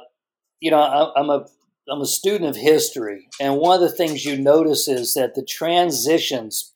you 0.59 0.71
know, 0.71 0.79
I, 0.79 1.19
I'm 1.19 1.29
a 1.29 1.45
I'm 1.89 2.01
a 2.01 2.05
student 2.05 2.49
of 2.49 2.55
history, 2.55 3.27
and 3.39 3.57
one 3.57 3.75
of 3.75 3.81
the 3.81 3.95
things 3.95 4.25
you 4.25 4.37
notice 4.37 4.87
is 4.87 5.13
that 5.13 5.35
the 5.35 5.45
transitions 5.45 6.73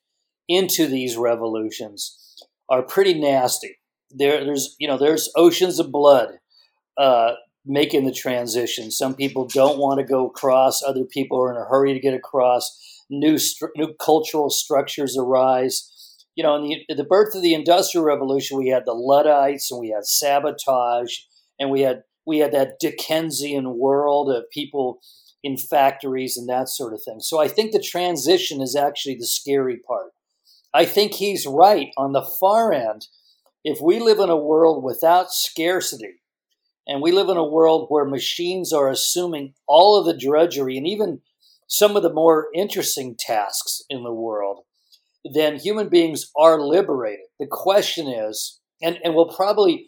into 0.47 0.85
these 0.87 1.17
revolutions 1.17 2.37
are 2.69 2.83
pretty 2.83 3.19
nasty. 3.19 3.77
There, 4.11 4.43
there's 4.43 4.75
you 4.79 4.87
know, 4.87 4.97
there's 4.97 5.31
oceans 5.35 5.79
of 5.79 5.91
blood 5.91 6.39
uh, 6.97 7.33
making 7.65 8.05
the 8.05 8.11
transition. 8.11 8.91
Some 8.91 9.15
people 9.15 9.47
don't 9.47 9.79
want 9.79 9.99
to 9.99 10.05
go 10.05 10.27
across; 10.27 10.83
other 10.83 11.05
people 11.05 11.41
are 11.41 11.51
in 11.51 11.57
a 11.57 11.65
hurry 11.65 11.93
to 11.93 11.99
get 11.99 12.13
across 12.13 12.98
new 13.09 13.37
new 13.75 13.93
cultural 13.99 14.49
structures 14.49 15.17
arise. 15.17 15.91
You 16.35 16.43
know, 16.43 16.55
in 16.55 16.81
the, 16.87 16.95
the 16.95 17.03
birth 17.03 17.35
of 17.35 17.41
the 17.41 17.53
Industrial 17.53 18.05
Revolution, 18.05 18.57
we 18.57 18.69
had 18.69 18.85
the 18.85 18.93
Luddites 18.93 19.71
and 19.71 19.79
we 19.79 19.89
had 19.89 20.05
sabotage, 20.05 21.15
and 21.59 21.69
we 21.69 21.81
had 21.81 22.03
we 22.25 22.39
had 22.39 22.51
that 22.53 22.79
Dickensian 22.79 23.77
world 23.77 24.31
of 24.31 24.49
people 24.51 24.99
in 25.43 25.57
factories 25.57 26.37
and 26.37 26.47
that 26.49 26.69
sort 26.69 26.93
of 26.93 27.01
thing. 27.03 27.19
So 27.21 27.39
I 27.39 27.47
think 27.47 27.71
the 27.71 27.81
transition 27.81 28.61
is 28.61 28.75
actually 28.75 29.15
the 29.15 29.25
scary 29.25 29.77
part. 29.77 30.11
I 30.73 30.85
think 30.85 31.13
he's 31.13 31.47
right 31.47 31.89
on 31.97 32.11
the 32.11 32.21
far 32.21 32.71
end. 32.73 33.07
If 33.63 33.79
we 33.81 33.99
live 33.99 34.19
in 34.19 34.29
a 34.29 34.37
world 34.37 34.83
without 34.83 35.31
scarcity, 35.31 36.21
and 36.87 37.01
we 37.01 37.11
live 37.11 37.29
in 37.29 37.37
a 37.37 37.47
world 37.47 37.87
where 37.89 38.05
machines 38.05 38.73
are 38.73 38.89
assuming 38.89 39.53
all 39.67 39.99
of 39.99 40.05
the 40.05 40.17
drudgery 40.17 40.77
and 40.77 40.87
even 40.87 41.21
some 41.69 41.95
of 41.95 42.01
the 42.01 42.11
more 42.11 42.47
interesting 42.53 43.15
tasks 43.17 43.83
in 43.89 44.03
the 44.03 44.13
world, 44.13 44.63
then 45.33 45.55
human 45.55 45.87
beings 45.87 46.31
are 46.35 46.59
liberated. 46.59 47.25
The 47.39 47.47
question 47.49 48.07
is, 48.07 48.59
and, 48.81 48.97
and 49.03 49.13
we'll 49.13 49.29
probably 49.29 49.87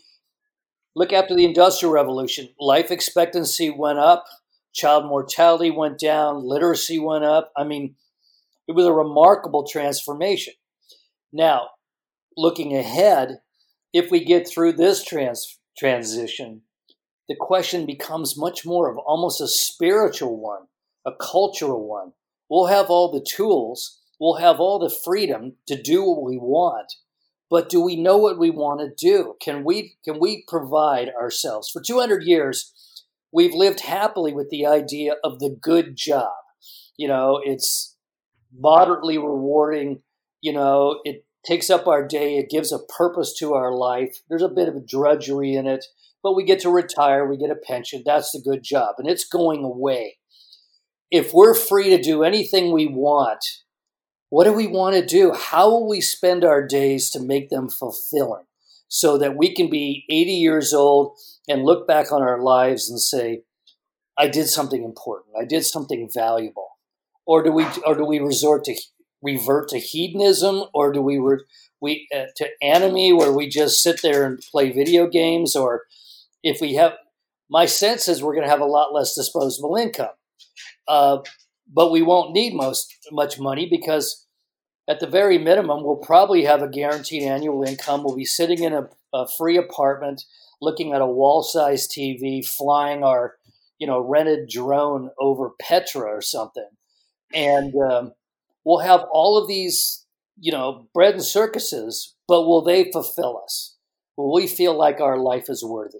look 0.95 1.11
after 1.11 1.35
the 1.35 1.43
Industrial 1.43 1.91
Revolution, 1.91 2.49
life 2.59 2.91
expectancy 2.91 3.71
went 3.71 3.97
up, 3.97 4.25
child 4.73 5.05
mortality 5.05 5.71
went 5.71 5.97
down, 5.97 6.47
literacy 6.47 6.99
went 6.99 7.23
up. 7.23 7.51
I 7.57 7.63
mean, 7.63 7.95
it 8.67 8.73
was 8.73 8.85
a 8.85 8.93
remarkable 8.93 9.65
transformation. 9.67 10.53
Now, 11.33 11.69
looking 12.37 12.77
ahead, 12.77 13.39
if 13.91 14.11
we 14.11 14.23
get 14.23 14.47
through 14.47 14.73
this 14.73 15.03
trans- 15.03 15.57
transition, 15.75 16.61
the 17.27 17.35
question 17.39 17.87
becomes 17.87 18.37
much 18.37 18.67
more 18.67 18.91
of 18.91 18.99
almost 18.99 19.41
a 19.41 19.47
spiritual 19.47 20.39
one 20.39 20.67
a 21.05 21.11
cultural 21.19 21.87
one. 21.87 22.13
We'll 22.49 22.67
have 22.67 22.89
all 22.89 23.11
the 23.11 23.25
tools, 23.25 23.99
we'll 24.19 24.35
have 24.35 24.59
all 24.59 24.79
the 24.79 24.89
freedom 24.89 25.53
to 25.67 25.81
do 25.81 26.03
what 26.03 26.23
we 26.23 26.37
want. 26.37 26.93
But 27.49 27.67
do 27.67 27.81
we 27.81 27.97
know 27.97 28.17
what 28.17 28.39
we 28.39 28.49
want 28.49 28.79
to 28.79 28.93
do? 28.95 29.35
Can 29.41 29.65
we 29.65 29.97
can 30.05 30.19
we 30.19 30.45
provide 30.47 31.09
ourselves? 31.09 31.69
For 31.69 31.81
200 31.81 32.23
years, 32.23 32.73
we've 33.31 33.53
lived 33.53 33.81
happily 33.81 34.33
with 34.33 34.49
the 34.49 34.65
idea 34.65 35.15
of 35.23 35.39
the 35.39 35.57
good 35.61 35.97
job. 35.97 36.31
You 36.97 37.07
know, 37.07 37.41
it's 37.43 37.97
moderately 38.57 39.17
rewarding, 39.17 40.01
you 40.41 40.53
know, 40.53 40.99
it 41.03 41.25
takes 41.45 41.69
up 41.69 41.87
our 41.87 42.05
day, 42.05 42.37
it 42.37 42.49
gives 42.49 42.71
a 42.71 42.79
purpose 42.79 43.33
to 43.39 43.53
our 43.53 43.73
life. 43.73 44.17
There's 44.29 44.41
a 44.41 44.49
bit 44.49 44.67
of 44.67 44.87
drudgery 44.87 45.53
in 45.53 45.67
it, 45.67 45.85
but 46.21 46.35
we 46.35 46.43
get 46.43 46.59
to 46.61 46.69
retire, 46.69 47.27
we 47.27 47.37
get 47.37 47.49
a 47.49 47.55
pension. 47.55 48.03
That's 48.05 48.31
the 48.31 48.41
good 48.43 48.63
job, 48.63 48.95
and 48.97 49.09
it's 49.09 49.25
going 49.25 49.63
away. 49.63 50.17
If 51.11 51.33
we're 51.33 51.53
free 51.53 51.89
to 51.89 52.01
do 52.01 52.23
anything 52.23 52.71
we 52.71 52.87
want, 52.87 53.43
what 54.29 54.45
do 54.45 54.53
we 54.53 54.65
want 54.65 54.95
to 54.95 55.05
do? 55.05 55.33
How 55.33 55.69
will 55.69 55.87
we 55.87 55.99
spend 55.99 56.45
our 56.45 56.65
days 56.65 57.09
to 57.11 57.19
make 57.19 57.49
them 57.49 57.67
fulfilling 57.67 58.45
so 58.87 59.17
that 59.17 59.35
we 59.35 59.53
can 59.53 59.69
be 59.69 60.05
80 60.09 60.31
years 60.31 60.73
old 60.73 61.17
and 61.49 61.63
look 61.63 61.85
back 61.85 62.11
on 62.13 62.21
our 62.21 62.41
lives 62.41 62.89
and 62.89 62.99
say, 62.99 63.43
I 64.17 64.27
did 64.27 64.47
something 64.47 64.83
important. 64.83 65.35
I 65.39 65.45
did 65.45 65.65
something 65.65 66.09
valuable. 66.13 66.77
Or 67.25 67.43
do 67.43 67.51
we 67.51 67.65
or 67.85 67.95
do 67.95 68.05
we 68.05 68.19
resort 68.19 68.63
to 68.65 68.75
revert 69.21 69.69
to 69.69 69.79
hedonism 69.79 70.63
or 70.73 70.91
do 70.91 71.01
we 71.01 71.17
re, 71.17 71.37
we 71.79 72.07
uh, 72.15 72.25
to 72.37 72.49
anime 72.61 73.17
where 73.17 73.31
we 73.31 73.47
just 73.47 73.81
sit 73.83 74.01
there 74.01 74.25
and 74.25 74.39
play 74.51 74.71
video 74.71 75.07
games 75.07 75.55
or 75.55 75.83
if 76.43 76.59
we 76.59 76.75
have 76.75 76.93
my 77.49 77.65
sense 77.65 78.07
is 78.07 78.23
we're 78.23 78.33
going 78.33 78.45
to 78.45 78.49
have 78.49 78.61
a 78.61 78.65
lot 78.65 78.93
less 78.93 79.13
disposable 79.13 79.75
income. 79.75 80.09
Uh, 80.87 81.19
but 81.73 81.91
we 81.91 82.01
won't 82.01 82.33
need 82.33 82.53
most 82.53 82.93
much 83.11 83.39
money 83.39 83.67
because 83.69 84.25
at 84.89 84.99
the 84.99 85.07
very 85.07 85.37
minimum 85.37 85.83
we'll 85.83 85.95
probably 85.95 86.43
have 86.43 86.61
a 86.61 86.69
guaranteed 86.69 87.23
annual 87.23 87.63
income. 87.63 88.03
We'll 88.03 88.15
be 88.15 88.25
sitting 88.25 88.63
in 88.63 88.73
a, 88.73 88.89
a 89.13 89.27
free 89.37 89.57
apartment 89.57 90.23
looking 90.61 90.93
at 90.93 91.01
a 91.01 91.07
wall-sized 91.07 91.91
tv 91.91 92.45
flying 92.45 93.03
our 93.03 93.35
you 93.79 93.87
know 93.87 93.99
rented 93.99 94.49
drone 94.49 95.09
over 95.19 95.51
petra 95.61 96.03
or 96.03 96.21
something. 96.21 96.69
And 97.33 97.73
um, 97.75 98.13
we'll 98.65 98.79
have 98.79 99.05
all 99.11 99.37
of 99.37 99.47
these 99.47 100.05
you 100.39 100.51
know 100.51 100.87
bread 100.93 101.13
and 101.13 101.23
circuses 101.23 102.15
but 102.27 102.43
will 102.43 102.61
they 102.61 102.91
fulfill 102.91 103.41
us? 103.43 103.75
Will 104.15 104.33
we 104.33 104.47
feel 104.47 104.77
like 104.77 105.01
our 105.01 105.17
life 105.17 105.49
is 105.49 105.63
worthy 105.63 105.99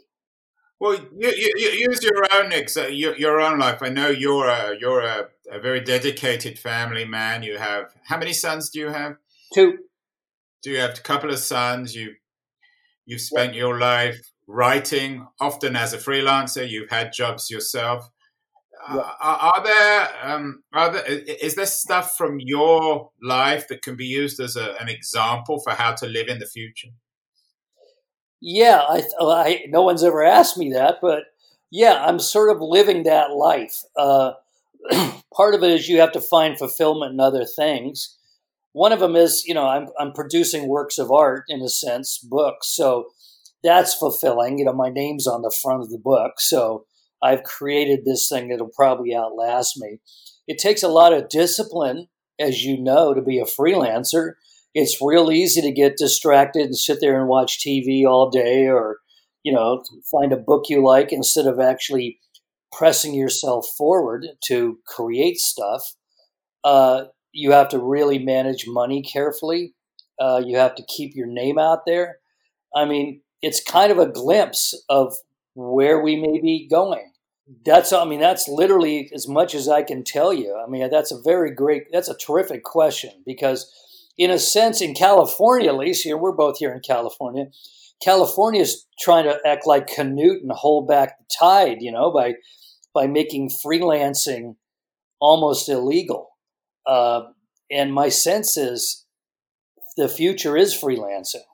well, 0.82 0.96
you, 0.96 1.30
you, 1.30 1.54
you 1.58 1.88
use 1.90 2.02
your 2.02 2.26
own 2.34 2.52
ex- 2.52 2.76
your, 2.76 3.16
your 3.16 3.40
own 3.40 3.60
life. 3.60 3.84
I 3.84 3.90
know 3.90 4.10
you're 4.10 4.48
a 4.48 4.76
you're 4.80 5.02
a, 5.02 5.28
a, 5.52 5.60
very 5.60 5.80
dedicated 5.80 6.58
family 6.58 7.06
man. 7.06 7.44
You 7.44 7.60
have 7.60 7.94
how 8.08 8.18
many 8.18 8.34
sons 8.34 8.72
do 8.72 8.80
you 8.80 8.88
have? 8.88 9.18
Two. 9.54 9.78
Do 10.64 10.72
you 10.72 10.80
have 10.80 10.98
a 10.98 11.02
couple 11.02 11.30
of 11.30 11.38
sons? 11.38 11.96
You 11.96 12.16
you've 13.06 13.22
spent 13.22 13.54
your 13.54 13.78
life 13.78 14.32
writing, 14.48 15.28
often 15.40 15.76
as 15.76 15.94
a 15.94 16.00
freelancer. 16.00 16.68
You've 16.68 16.90
had 16.90 17.14
jobs 17.14 17.52
yourself. 17.52 18.10
Yeah. 18.90 18.98
Uh, 18.98 19.12
are, 19.22 19.38
are, 19.38 19.64
there 19.64 20.10
um, 20.24 20.64
are 20.74 20.94
there 20.94 21.06
is 21.06 21.54
there 21.54 21.68
stuff 21.68 22.18
from 22.18 22.40
your 22.40 23.12
life 23.22 23.68
that 23.68 23.84
can 23.84 23.96
be 23.96 24.08
used 24.08 24.40
as 24.40 24.56
a, 24.56 24.74
an 24.82 24.90
example 24.90 25.60
for 25.60 25.74
how 25.74 25.94
to 25.94 26.08
live 26.08 26.28
in 26.28 26.40
the 26.40 26.48
future? 26.48 26.90
Yeah, 28.42 28.82
I, 28.88 29.04
I, 29.20 29.60
no 29.68 29.84
one's 29.84 30.04
ever 30.04 30.24
asked 30.24 30.58
me 30.58 30.74
that, 30.74 30.98
but 31.02 31.24
yeah, 31.70 32.04
I'm 32.04 32.20
sort 32.20 32.54
of 32.54 32.62
living 32.62 33.04
that 33.04 33.32
life. 33.32 33.84
Uh, 33.96 34.34
part 35.34 35.54
of 35.54 35.64
it 35.64 35.72
is 35.72 35.88
you 35.88 36.00
have 36.00 36.12
to 36.14 36.22
find 36.22 36.58
fulfillment 36.58 37.14
in 37.14 37.20
other 37.20 37.46
things. 37.46 38.18
One 38.74 38.92
of 38.92 39.00
them 39.00 39.16
is, 39.16 39.44
you 39.46 39.54
know, 39.54 39.68
I'm, 39.68 39.90
I'm 40.00 40.12
producing 40.12 40.68
works 40.68 40.98
of 40.98 41.12
art 41.12 41.44
in 41.50 41.62
a 41.62 41.70
sense, 41.70 42.18
books. 42.18 42.68
So 42.68 43.10
that's 43.64 43.94
fulfilling. 43.94 44.58
You 44.58 44.66
know, 44.66 44.74
my 44.74 44.90
name's 44.90 45.28
on 45.28 45.44
the 45.44 45.56
front 45.62 45.82
of 45.82 45.92
the 45.92 46.00
book. 46.00 46.40
So 46.40 46.86
I've 47.22 47.44
created 47.44 48.06
this 48.06 48.28
thing 48.28 48.50
that'll 48.50 48.72
probably 48.76 49.16
outlast 49.16 49.78
me. 49.78 50.00
It 50.48 50.58
takes 50.58 50.82
a 50.82 50.88
lot 50.88 51.14
of 51.14 51.30
discipline, 51.30 52.08
as 52.40 52.64
you 52.64 52.82
know, 52.82 53.14
to 53.14 53.22
be 53.22 53.40
a 53.40 53.46
freelancer 53.46 54.34
it's 54.74 55.02
real 55.02 55.32
easy 55.32 55.62
to 55.62 55.72
get 55.72 55.98
distracted 55.98 56.64
and 56.64 56.78
sit 56.78 57.00
there 57.02 57.20
and 57.20 57.28
watch 57.28 57.60
TV 57.60 58.06
all 58.06 58.30
day 58.30 58.68
or, 58.68 58.98
you 59.44 59.54
know, 59.54 59.84
find 60.10 60.32
a 60.32 60.38
book 60.38 60.66
you 60.70 60.84
like 60.84 61.12
instead 61.12 61.46
of 61.46 61.60
actually 61.60 62.20
pressing 62.72 63.14
yourself 63.14 63.68
forward 63.78 64.26
to 64.46 64.80
create 64.88 65.38
stuff. 65.38 65.96
Uh, 66.64 67.06
you 67.34 67.52
have 67.52 67.70
to 67.70 67.80
really 67.80 68.20
manage 68.20 68.66
money 68.68 69.02
carefully. 69.02 69.74
Uh, 70.20 70.42
you 70.46 70.58
have 70.58 70.76
to 70.76 70.84
keep 70.88 71.16
your 71.16 71.28
name 71.28 71.58
out 71.58 71.86
there. 71.86 72.20
I 72.76 72.86
mean, 72.86 73.22
it's 73.42 73.62
kind 73.62 73.92
of 73.92 73.98
a 73.98 74.08
glimpse 74.08 74.74
of 74.88 75.16
where 75.56 76.00
we 76.00 76.16
may 76.16 76.40
be 76.40 76.68
going. 76.70 77.12
That's, 77.66 77.92
I 77.92 78.06
mean, 78.06 78.20
that's 78.20 78.48
literally 78.48 79.10
as 79.14 79.28
much 79.28 79.54
as 79.56 79.68
I 79.68 79.84
can 79.84 80.04
tell 80.04 80.34
you. 80.34 80.56
I 80.56 80.70
mean, 80.70 80.90
that's 80.90 81.12
a 81.12 81.22
very 81.22 81.54
great, 81.54 81.88
that's 81.92 82.08
a 82.08 82.16
terrific 82.16 82.64
question 82.64 83.12
because 83.26 83.70
in 84.22 84.30
a 84.30 84.38
sense, 84.38 84.82
in 84.82 84.94
California, 84.94 85.70
at 85.70 85.78
least, 85.78 86.04
here 86.04 86.16
we're 86.16 86.32
both 86.32 86.60
here 86.60 86.72
in 86.72 86.80
California. 86.82 87.46
California 88.04 88.62
is 88.62 88.86
trying 89.00 89.24
to 89.24 89.40
act 89.44 89.66
like 89.66 89.88
Canute 89.88 90.44
and 90.44 90.52
hold 90.52 90.88
back 90.88 91.18
the 91.18 91.26
tide, 91.40 91.78
you 91.82 91.92
know, 91.92 92.12
by 92.12 92.36
by 92.94 93.08
making 93.08 93.50
freelancing 93.50 94.58
almost 95.20 95.68
illegal. 95.70 96.30
Uh, 96.86 97.22
and 97.72 97.96
my 97.96 98.10
sense 98.10 98.58
is 98.58 99.08
the 99.98 100.08
future 100.08 100.56
is 100.56 100.80
freelancing. 100.80 101.48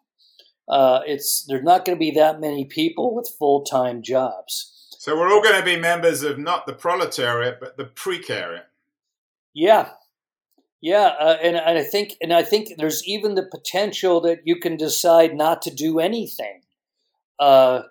Uh, 0.67 0.99
it's 1.05 1.45
there's 1.47 1.63
not 1.63 1.85
going 1.85 1.97
to 1.97 1.99
be 1.99 2.11
that 2.11 2.41
many 2.41 2.65
people 2.65 3.15
with 3.15 3.31
full 3.39 3.63
time 3.63 4.01
jobs. 4.01 4.73
So 4.99 5.17
we're 5.17 5.31
all 5.31 5.41
going 5.41 5.57
to 5.57 5.63
be 5.65 5.79
members 5.79 6.21
of 6.21 6.37
not 6.37 6.65
the 6.65 6.73
proletariat 6.73 7.61
but 7.61 7.77
the 7.77 7.85
precariat. 7.85 8.65
Yeah, 9.53 9.91
yeah, 10.81 11.13
uh, 11.19 11.37
and, 11.41 11.55
and 11.55 11.77
I 11.77 11.83
think 11.83 12.13
and 12.21 12.31
I 12.31 12.43
think 12.43 12.69
there's 12.77 13.03
even 13.07 13.35
the 13.35 13.47
potential 13.49 14.21
that 14.21 14.39
you 14.45 14.57
can 14.59 14.77
decide 14.77 15.35
not 15.35 15.61
to 15.63 15.73
do 15.73 15.99
anything, 15.99 16.61
uh, 17.39 17.81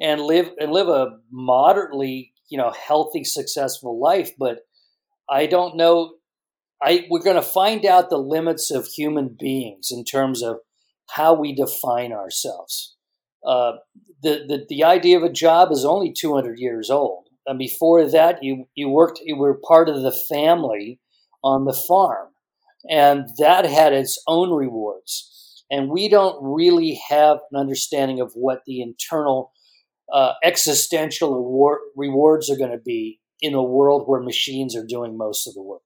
and 0.00 0.20
live 0.20 0.50
and 0.58 0.72
live 0.72 0.88
a 0.88 1.18
moderately 1.30 2.32
you 2.48 2.58
know 2.58 2.72
healthy, 2.72 3.22
successful 3.22 4.00
life. 4.00 4.32
But 4.36 4.60
I 5.30 5.46
don't 5.46 5.76
know. 5.76 6.14
I 6.82 7.06
we're 7.08 7.22
going 7.22 7.36
to 7.36 7.42
find 7.42 7.86
out 7.86 8.10
the 8.10 8.18
limits 8.18 8.72
of 8.72 8.86
human 8.86 9.36
beings 9.38 9.92
in 9.92 10.04
terms 10.04 10.42
of 10.42 10.56
how 11.10 11.34
we 11.34 11.54
define 11.54 12.12
ourselves. 12.12 12.96
Uh, 13.46 13.72
the, 14.20 14.44
the 14.48 14.66
the 14.68 14.82
idea 14.82 15.16
of 15.16 15.22
a 15.22 15.32
job 15.32 15.70
is 15.70 15.84
only 15.84 16.12
200 16.12 16.58
years 16.58 16.90
old, 16.90 17.28
and 17.46 17.56
before 17.56 18.04
that, 18.10 18.42
you 18.42 18.66
you 18.74 18.88
worked 18.88 19.20
you 19.24 19.36
were 19.36 19.60
part 19.64 19.88
of 19.88 20.02
the 20.02 20.12
family 20.12 20.98
on 21.44 21.66
the 21.66 21.72
farm 21.72 22.31
and 22.88 23.28
that 23.38 23.64
had 23.64 23.92
its 23.92 24.22
own 24.26 24.50
rewards. 24.50 25.64
And 25.70 25.90
we 25.90 26.08
don't 26.08 26.42
really 26.42 27.00
have 27.08 27.38
an 27.50 27.58
understanding 27.58 28.20
of 28.20 28.32
what 28.34 28.62
the 28.66 28.82
internal 28.82 29.52
uh, 30.12 30.32
existential 30.44 31.34
award, 31.34 31.78
rewards 31.96 32.50
are 32.50 32.58
going 32.58 32.72
to 32.72 32.78
be 32.78 33.20
in 33.40 33.54
a 33.54 33.62
world 33.62 34.04
where 34.06 34.20
machines 34.20 34.76
are 34.76 34.84
doing 34.86 35.16
most 35.16 35.46
of 35.46 35.54
the 35.54 35.62
work. 35.62 35.82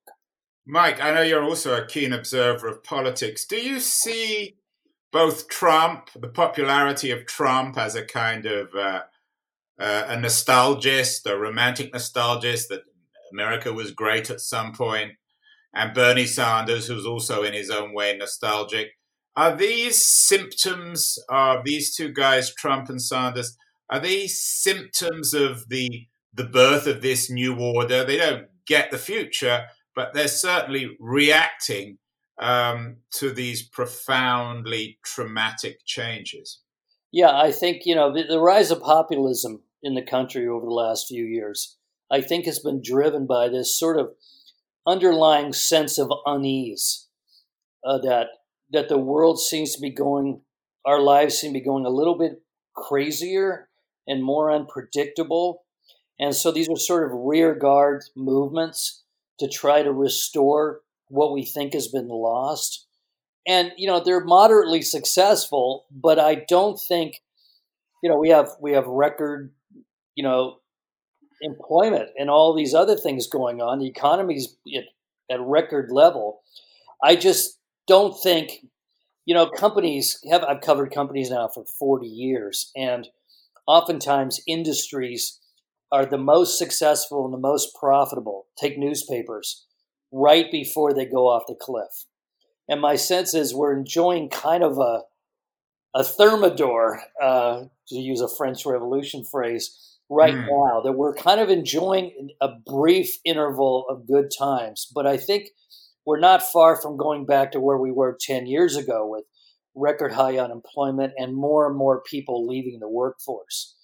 Mike, 0.67 1.01
I 1.01 1.15
know 1.15 1.23
you're 1.23 1.45
also 1.45 1.81
a 1.81 1.87
keen 1.87 2.13
observer 2.13 2.67
of 2.67 2.83
politics. 2.83 3.45
Do 3.45 3.57
you 3.57 3.79
see 3.79 4.57
both 5.13 5.49
Trump, 5.49 6.11
the 6.15 6.29
popularity 6.29 7.13
of 7.13 7.25
Trump 7.25 7.79
as 7.79 7.95
a 7.95 8.05
kind 8.05 8.47
of 8.47 8.75
uh, 8.75 9.03
uh, 9.79 10.05
a 10.09 10.17
nostalgist, 10.17 11.25
a 11.27 11.39
romantic 11.39 11.93
nostalgist 11.93 12.69
that 12.69 12.83
America 13.33 13.73
was 13.73 13.93
great 13.93 14.29
at 14.29 14.41
some 14.41 14.73
point, 14.73 15.13
and 15.77 15.93
Bernie 15.93 16.27
Sanders, 16.27 16.89
who's 16.89 17.05
also 17.07 17.43
in 17.43 17.53
his 17.53 17.71
own 17.71 17.93
way 17.93 18.17
nostalgic. 18.17 18.93
Are 19.37 19.55
these 19.55 20.05
symptoms 20.07 21.19
of 21.29 21.65
these 21.65 21.95
two 21.95 22.11
guys, 22.11 22.55
Trump 22.55 22.89
and 22.89 23.01
Sanders, 23.01 23.57
are 23.91 24.01
these 24.01 24.43
symptoms 24.43 25.35
of 25.35 25.69
the 25.69 26.07
the 26.33 26.45
birth 26.45 26.87
of 26.87 27.03
this 27.03 27.31
new 27.31 27.59
order? 27.59 28.05
They 28.05 28.17
don't 28.17 28.47
get 28.67 28.91
the 28.91 28.99
future, 28.99 29.67
but 29.95 30.15
they're 30.15 30.29
certainly 30.29 30.97
reacting 30.99 31.99
um, 32.39 32.97
to 33.13 33.31
these 33.31 33.63
profoundly 33.63 34.99
traumatic 35.05 35.81
changes. 35.85 36.61
Yeah, 37.13 37.39
I 37.39 37.53
think 37.53 37.83
you 37.85 37.95
know 37.95 38.13
the, 38.13 38.25
the 38.25 38.41
rise 38.41 38.71
of 38.71 38.81
populism 38.81 39.63
in 39.83 39.95
the 39.95 40.03
country 40.03 40.49
over 40.49 40.65
the 40.65 40.73
last 40.73 41.07
few 41.09 41.25
years. 41.25 41.77
I 42.11 42.23
think 42.23 42.47
has 42.47 42.61
been 42.61 42.81
driven 42.83 43.27
by 43.27 43.49
this 43.49 43.79
sort 43.79 43.99
of 43.99 44.13
underlying 44.87 45.53
sense 45.53 45.99
of 45.99 46.11
unease 46.25 47.09
uh, 47.85 47.99
that 47.99 48.29
that 48.73 48.89
the 48.89 48.99
world 48.99 49.41
seems 49.41 49.75
to 49.75 49.81
be 49.81 49.91
going, 49.91 50.41
our 50.85 51.01
lives 51.01 51.39
seem 51.39 51.53
to 51.53 51.61
be 51.61 51.65
going 51.65 51.87
a 51.87 51.91
little 51.91 52.19
bit 52.19 52.43
crazier 52.75 53.69
and 54.09 54.23
more 54.23 54.51
unpredictable, 54.51 55.65
and 56.19 56.35
so 56.35 56.51
these 56.51 56.69
are 56.69 56.77
sort 56.77 57.05
of 57.05 57.19
rear 57.19 57.55
guard 57.55 58.03
movements 58.17 59.05
to 59.39 59.49
try 59.49 59.83
to 59.83 59.93
restore 59.93 60.81
what 61.09 61.33
we 61.33 61.45
think 61.45 61.75
has 61.75 61.89
been 61.89 62.09
lost. 62.09 62.87
And 63.47 63.73
you 63.77 63.87
know 63.87 64.01
they're 64.01 64.25
moderately 64.25 64.83
successful, 64.83 65.87
but 65.91 66.19
I 66.19 66.45
don't 66.49 66.81
think 66.81 67.23
you 68.03 68.11
know 68.11 68.19
we 68.19 68.31
have 68.31 68.51
we 68.61 68.73
have 68.73 68.87
record 68.87 69.53
you 70.15 70.25
know 70.25 70.59
employment 71.41 72.11
and 72.19 72.31
all 72.31 72.55
these 72.55 72.75
other 72.75 72.97
things 72.97 73.27
going 73.27 73.61
on. 73.61 73.79
The 73.79 73.89
economy's 73.89 74.57
at, 74.77 74.85
at 75.31 75.41
record 75.41 75.91
level. 75.91 76.41
I 77.03 77.17
just 77.17 77.59
don't 77.87 78.21
think, 78.21 78.65
you 79.25 79.35
know, 79.35 79.49
companies 79.49 80.19
have. 80.31 80.43
I've 80.45 80.61
covered 80.61 80.93
companies 80.93 81.31
now 81.31 81.49
for 81.49 81.65
forty 81.79 82.09
years, 82.09 82.71
and 82.75 83.09
oftentimes 83.67 84.41
industries 84.47 85.41
are 85.93 86.07
the 86.07 86.19
most 86.19 86.59
successful 86.59 87.25
and 87.25 87.35
the 87.35 87.39
most 87.39 87.75
profitable. 87.79 88.47
Take 88.59 88.79
newspapers 88.79 89.67
right 90.13 90.51
before 90.51 90.95
they 90.95 91.05
go 91.05 91.29
off 91.29 91.43
the 91.47 91.55
cliff. 91.55 92.07
And 92.69 92.81
my 92.81 92.97
sense 92.97 93.35
is 93.35 93.55
we're 93.55 93.77
enjoying 93.77 94.29
kind 94.29 94.65
of 94.65 94.79
a 94.79 95.03
a 95.95 96.05
thermidor, 96.05 97.01
uh, 97.23 97.65
to 97.89 97.95
use 97.95 98.21
a 98.21 98.29
French 98.29 98.67
Revolution 98.67 99.25
phrase, 99.25 99.96
right 100.09 100.35
mm. 100.35 100.47
now. 100.47 100.81
That 100.83 100.93
we're 100.93 101.15
kind 101.15 101.41
of 101.41 101.49
enjoying 101.49 102.31
a 102.41 102.49
brief 102.67 103.19
interval 103.25 103.87
of 103.89 104.07
good 104.07 104.31
times, 104.37 104.91
but 104.95 105.07
I 105.07 105.17
think 105.17 105.49
we're 106.05 106.21
not 106.21 106.43
far 106.43 106.81
from 106.81 106.97
going 106.97 107.27
back 107.27 107.53
to 107.53 107.61
where 107.61 107.79
we 107.79 107.91
were 107.91 108.17
ten 108.21 108.47
years 108.47 108.77
ago 108.77 109.07
with 109.07 109.25
record 109.75 110.13
high 110.13 110.39
unemployment 110.39 111.13
and 111.19 111.35
more 111.35 111.69
and 111.69 111.77
more 111.77 112.03
people 112.03 112.47
leaving 112.47 112.79
the 112.81 112.89
workforce. 112.89 113.77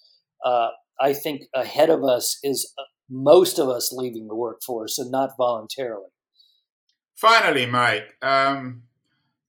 Uh, 0.43 0.69
I 0.99 1.13
think 1.13 1.43
ahead 1.53 1.89
of 1.89 2.03
us 2.03 2.39
is 2.43 2.73
uh, 2.77 2.83
most 3.09 3.59
of 3.59 3.69
us 3.69 3.91
leaving 3.91 4.27
the 4.27 4.35
workforce 4.35 4.97
and 4.97 5.11
not 5.11 5.31
voluntarily. 5.37 6.09
Finally, 7.15 7.65
Mike, 7.67 8.17
um, 8.21 8.83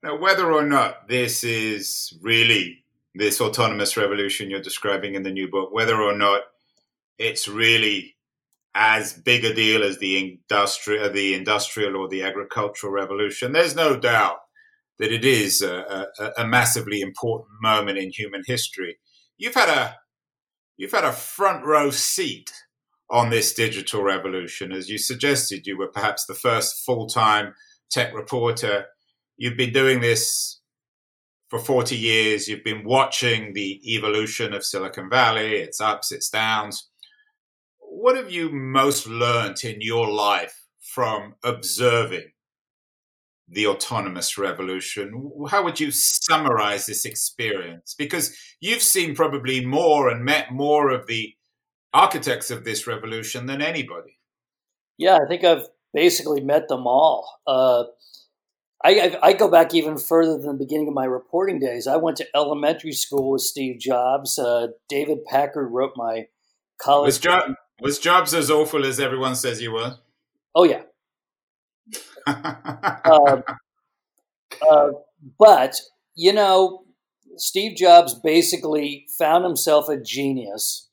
now 0.03 0.19
whether 0.19 0.53
or 0.53 0.65
not 0.65 1.09
this 1.09 1.43
is 1.43 2.17
really 2.21 2.85
this 3.15 3.41
autonomous 3.41 3.97
revolution 3.97 4.51
you're 4.51 4.61
describing 4.61 5.15
in 5.15 5.23
the 5.23 5.31
new 5.31 5.49
book, 5.49 5.73
whether 5.73 6.01
or 6.01 6.17
not 6.17 6.43
it's 7.19 7.49
really 7.49 8.15
as 8.75 9.13
big 9.13 9.45
a 9.45 9.55
deal 9.55 9.83
as 9.85 9.99
the 9.99 10.19
industrial, 10.19 11.05
uh, 11.05 11.09
the 11.09 11.35
industrial 11.35 11.97
or 11.97 12.09
the 12.09 12.23
agricultural 12.23 12.93
revolution, 12.93 13.53
there's 13.53 13.77
no 13.77 13.97
doubt 13.97 14.39
that 14.99 15.13
it 15.13 15.25
is 15.25 15.63
a, 15.63 16.07
a, 16.19 16.43
a 16.43 16.47
massively 16.47 17.01
important 17.01 17.51
moment 17.61 17.99
in 17.99 18.11
human 18.11 18.43
history. 18.47 18.99
You've 19.39 19.55
had 19.55 19.69
a 19.69 19.97
you've 20.77 20.93
had 20.93 21.05
a 21.05 21.13
front 21.13 21.65
row 21.65 21.91
seat 21.91 22.53
on 23.11 23.31
this 23.31 23.55
digital 23.55 24.03
revolution. 24.03 24.73
As 24.73 24.89
you 24.89 24.99
suggested, 24.99 25.67
you 25.67 25.77
were 25.77 25.89
perhaps 25.89 26.27
the 26.27 26.35
first 26.35 26.85
full 26.85 27.07
time 27.07 27.55
tech 27.91 28.13
reporter. 28.15 28.87
You've 29.37 29.57
been 29.57 29.73
doing 29.73 30.01
this 30.01 30.61
for 31.49 31.59
40 31.59 31.97
years. 31.97 32.49
You've 32.49 32.65
been 32.65 32.85
watching 32.85 33.53
the 33.53 33.81
evolution 33.95 34.53
of 34.53 34.65
Silicon 34.65 35.11
Valley, 35.11 35.57
its 35.57 35.81
ups, 35.81 36.11
its 36.11 36.29
downs. 36.29 36.89
What 38.05 38.19
have 38.19 38.31
you 38.31 38.51
most 38.51 39.07
learned 39.07 39.65
in 39.65 39.81
your 39.81 40.11
life 40.11 40.67
from 40.79 41.37
observing 41.43 42.33
the 43.49 43.67
autonomous 43.67 44.37
revolution. 44.37 45.33
How 45.49 45.65
would 45.65 45.81
you 45.81 45.91
summarize 45.91 46.85
this 46.85 47.07
experience? 47.07 47.95
Because 47.97 48.37
you've 48.61 48.83
seen 48.83 49.15
probably 49.15 49.65
more 49.65 50.11
and 50.11 50.23
met 50.23 50.53
more 50.53 50.91
of 50.91 51.07
the 51.07 51.33
architects 51.95 52.51
of 52.51 52.65
this 52.65 52.87
revolution 52.87 53.47
than 53.47 53.63
anybody. 53.63 54.19
Yeah, 54.99 55.17
I 55.25 55.27
think 55.27 55.43
I've 55.43 55.67
basically 55.95 56.43
met 56.43 56.69
them 56.69 56.87
all. 56.87 57.41
Uh, 57.47 57.85
I, 58.85 59.17
I, 59.23 59.33
go 59.33 59.51
back 59.51 59.73
even 59.73 59.97
further 59.97 60.37
than 60.37 60.59
the 60.59 60.65
beginning 60.65 60.89
of 60.89 60.95
my 60.95 61.07
reporting 61.07 61.59
days. 61.59 61.87
I 61.87 61.97
went 61.97 62.19
to 62.19 62.27
elementary 62.37 62.93
school 62.93 63.31
with 63.31 63.41
Steve 63.41 63.81
Jobs. 63.81 64.39
Uh, 64.39 64.67
David 64.91 65.25
Packard 65.25 65.71
wrote 65.73 65.93
my 65.97 66.27
college. 66.79 67.07
Was, 67.07 67.19
jo- 67.19 67.55
was 67.81 67.99
Jobs 67.99 68.35
as 68.35 68.51
awful 68.51 68.85
as 68.85 69.01
everyone 69.01 69.35
says 69.35 69.59
he 69.59 69.69
was? 69.69 69.99
Oh 70.55 70.65
yeah, 70.65 70.83
uh, 72.27 73.41
uh, 74.71 74.89
but, 75.39 75.81
you 76.15 76.33
know, 76.33 76.85
Steve 77.37 77.77
Jobs 77.77 78.15
basically 78.15 79.07
found 79.19 79.45
himself 79.45 79.89
a 79.89 80.01
genius 80.01 80.89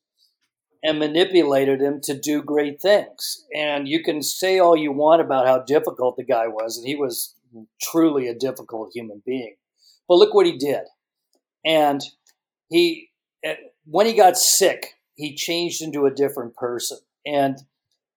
and 0.84 0.98
manipulated 0.98 1.80
him 1.80 2.00
to 2.04 2.18
do 2.18 2.42
great 2.42 2.82
things. 2.82 3.46
And 3.56 3.88
you 3.88 4.04
can 4.04 4.24
say 4.24 4.58
all 4.58 4.76
you 4.76 4.92
want 4.92 5.22
about 5.22 5.46
how 5.46 5.60
difficult 5.60 6.18
the 6.18 6.24
guy 6.24 6.48
was, 6.48 6.78
and 6.78 6.88
he 6.88 6.96
was 6.96 7.36
truly 7.82 8.28
a 8.28 8.34
difficult 8.34 8.92
human 8.94 9.22
being. 9.26 9.56
But 10.08 10.16
look 10.16 10.34
what 10.34 10.48
he 10.48 10.58
did. 10.58 10.82
And 11.64 12.02
he, 12.70 13.10
eh, 13.44 13.56
when 13.86 14.08
he 14.08 14.14
got 14.14 14.38
sick, 14.38 14.96
he 15.22 15.36
changed 15.36 15.82
into 15.82 16.06
a 16.06 16.14
different 16.14 16.56
person. 16.56 16.98
And 17.26 17.58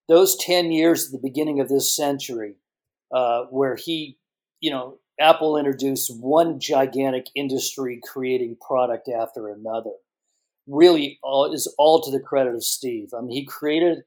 those 0.07 0.35
10 0.37 0.71
years 0.71 1.05
at 1.05 1.11
the 1.11 1.27
beginning 1.27 1.59
of 1.59 1.69
this 1.69 1.95
century 1.95 2.55
uh, 3.13 3.43
where 3.45 3.75
he, 3.75 4.17
you 4.59 4.71
know, 4.71 4.97
Apple 5.19 5.57
introduced 5.57 6.11
one 6.19 6.59
gigantic 6.59 7.27
industry 7.35 8.01
creating 8.03 8.57
product 8.59 9.07
after 9.07 9.47
another. 9.47 9.91
Really, 10.67 11.19
all 11.21 11.53
is 11.53 11.73
all 11.77 12.01
to 12.01 12.11
the 12.11 12.19
credit 12.19 12.55
of 12.55 12.63
Steve. 12.63 13.09
I 13.15 13.21
mean, 13.21 13.31
he 13.31 13.45
created 13.45 13.99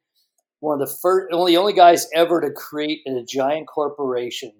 one 0.60 0.80
of 0.80 0.86
the 0.86 0.92
first, 0.92 1.32
only 1.32 1.56
only 1.56 1.72
guys 1.72 2.08
ever 2.12 2.40
to 2.40 2.50
create 2.50 3.00
in 3.06 3.16
a 3.16 3.24
giant 3.24 3.68
corporation 3.68 4.52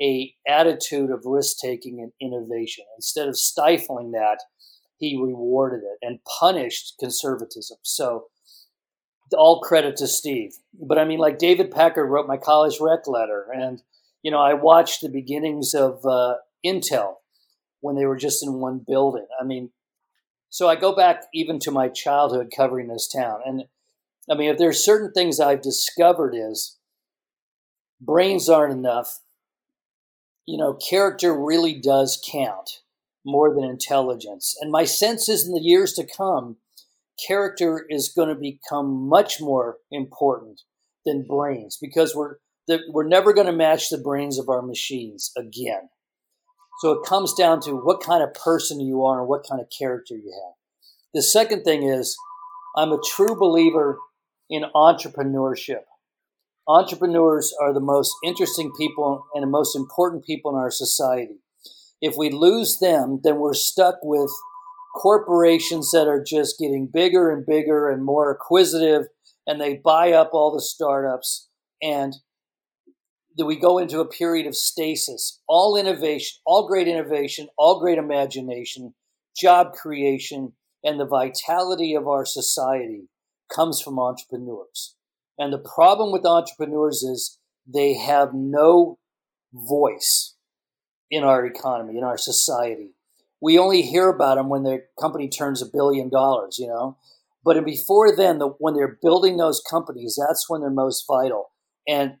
a 0.00 0.34
attitude 0.46 1.10
of 1.10 1.24
risk 1.24 1.58
taking 1.58 2.00
and 2.00 2.12
innovation. 2.20 2.84
Instead 2.96 3.28
of 3.28 3.36
stifling 3.36 4.12
that, 4.12 4.38
he 5.00 5.16
rewarded 5.16 5.80
it 5.82 5.98
and 6.06 6.20
punished 6.38 6.94
conservatism. 7.00 7.78
So 7.82 8.26
all 9.32 9.60
credit 9.60 9.96
to 9.96 10.06
Steve. 10.06 10.52
But 10.74 10.98
I 10.98 11.04
mean, 11.04 11.18
like 11.18 11.38
David 11.38 11.70
Packard 11.70 12.08
wrote 12.08 12.28
my 12.28 12.36
college 12.36 12.78
rec 12.80 13.08
letter, 13.08 13.46
and 13.52 13.82
you 14.22 14.30
know, 14.30 14.40
I 14.40 14.54
watched 14.54 15.00
the 15.00 15.08
beginnings 15.08 15.74
of 15.74 16.04
uh, 16.04 16.34
Intel 16.64 17.14
when 17.80 17.96
they 17.96 18.04
were 18.04 18.16
just 18.16 18.44
in 18.44 18.54
one 18.54 18.84
building. 18.86 19.26
I 19.40 19.44
mean, 19.44 19.70
so 20.50 20.68
I 20.68 20.76
go 20.76 20.94
back 20.94 21.22
even 21.32 21.58
to 21.60 21.70
my 21.70 21.88
childhood 21.88 22.52
covering 22.54 22.88
this 22.88 23.08
town, 23.08 23.40
and 23.46 23.64
I 24.30 24.34
mean, 24.34 24.50
if 24.50 24.58
there's 24.58 24.84
certain 24.84 25.12
things 25.12 25.40
I've 25.40 25.62
discovered 25.62 26.34
is 26.36 26.76
brains 28.00 28.48
aren't 28.48 28.74
enough. 28.74 29.20
You 30.46 30.58
know, 30.58 30.74
character 30.74 31.32
really 31.32 31.74
does 31.74 32.20
count 32.30 32.80
more 33.24 33.54
than 33.54 33.64
intelligence, 33.64 34.56
and 34.60 34.70
my 34.70 34.84
sense 34.84 35.28
is 35.28 35.46
in 35.46 35.52
the 35.52 35.60
years 35.60 35.92
to 35.94 36.06
come 36.06 36.56
character 37.26 37.84
is 37.88 38.12
going 38.14 38.28
to 38.28 38.34
become 38.34 39.08
much 39.08 39.40
more 39.40 39.78
important 39.90 40.62
than 41.04 41.26
brains 41.26 41.78
because 41.80 42.14
we're 42.14 42.36
we're 42.90 43.08
never 43.08 43.32
going 43.32 43.46
to 43.46 43.52
match 43.52 43.88
the 43.88 43.98
brains 43.98 44.38
of 44.38 44.48
our 44.48 44.62
machines 44.62 45.32
again. 45.36 45.88
So 46.80 46.92
it 46.92 47.04
comes 47.04 47.34
down 47.34 47.60
to 47.62 47.72
what 47.72 48.00
kind 48.00 48.22
of 48.22 48.32
person 48.32 48.78
you 48.78 49.04
are 49.04 49.20
and 49.20 49.28
what 49.28 49.44
kind 49.48 49.60
of 49.60 49.66
character 49.76 50.14
you 50.14 50.32
have. 50.32 50.54
The 51.12 51.22
second 51.22 51.64
thing 51.64 51.82
is 51.82 52.16
I'm 52.76 52.92
a 52.92 53.00
true 53.04 53.34
believer 53.34 53.98
in 54.48 54.64
entrepreneurship. 54.74 55.82
Entrepreneurs 56.68 57.52
are 57.60 57.74
the 57.74 57.80
most 57.80 58.14
interesting 58.24 58.70
people 58.78 59.26
and 59.34 59.42
the 59.42 59.48
most 59.48 59.74
important 59.74 60.24
people 60.24 60.52
in 60.52 60.58
our 60.58 60.70
society. 60.70 61.40
If 62.00 62.14
we 62.16 62.30
lose 62.30 62.78
them, 62.80 63.20
then 63.22 63.38
we're 63.38 63.54
stuck 63.54 63.96
with 64.02 64.30
corporations 64.94 65.90
that 65.92 66.08
are 66.08 66.22
just 66.22 66.58
getting 66.58 66.88
bigger 66.92 67.30
and 67.30 67.44
bigger 67.46 67.90
and 67.90 68.04
more 68.04 68.32
acquisitive, 68.32 69.06
and 69.46 69.60
they 69.60 69.80
buy 69.84 70.12
up 70.12 70.30
all 70.32 70.52
the 70.52 70.62
startups, 70.62 71.48
and 71.82 72.14
we 73.38 73.56
go 73.56 73.78
into 73.78 74.00
a 74.00 74.08
period 74.08 74.46
of 74.46 74.56
stasis. 74.56 75.40
All 75.48 75.76
innovation, 75.76 76.38
all 76.44 76.66
great 76.66 76.88
innovation, 76.88 77.48
all 77.56 77.80
great 77.80 77.98
imagination, 77.98 78.94
job 79.36 79.72
creation, 79.72 80.52
and 80.82 80.98
the 80.98 81.06
vitality 81.06 81.94
of 81.94 82.08
our 82.08 82.24
society 82.24 83.08
comes 83.54 83.80
from 83.80 83.98
entrepreneurs. 83.98 84.96
And 85.38 85.52
the 85.52 85.58
problem 85.58 86.12
with 86.12 86.26
entrepreneurs 86.26 87.02
is 87.02 87.38
they 87.66 87.94
have 87.94 88.30
no 88.34 88.98
voice 89.52 90.36
in 91.10 91.24
our 91.24 91.44
economy, 91.44 91.98
in 91.98 92.04
our 92.04 92.18
society 92.18 92.94
we 93.40 93.58
only 93.58 93.82
hear 93.82 94.08
about 94.08 94.36
them 94.36 94.48
when 94.48 94.62
their 94.62 94.84
company 95.00 95.28
turns 95.28 95.62
a 95.62 95.66
billion 95.66 96.08
dollars, 96.08 96.58
you 96.58 96.66
know. 96.66 96.98
But 97.42 97.64
before 97.64 98.14
then, 98.14 98.38
the, 98.38 98.48
when 98.48 98.74
they're 98.74 98.98
building 99.00 99.38
those 99.38 99.62
companies, 99.68 100.18
that's 100.20 100.48
when 100.48 100.60
they're 100.60 100.70
most 100.70 101.04
vital. 101.08 101.50
And 101.88 102.16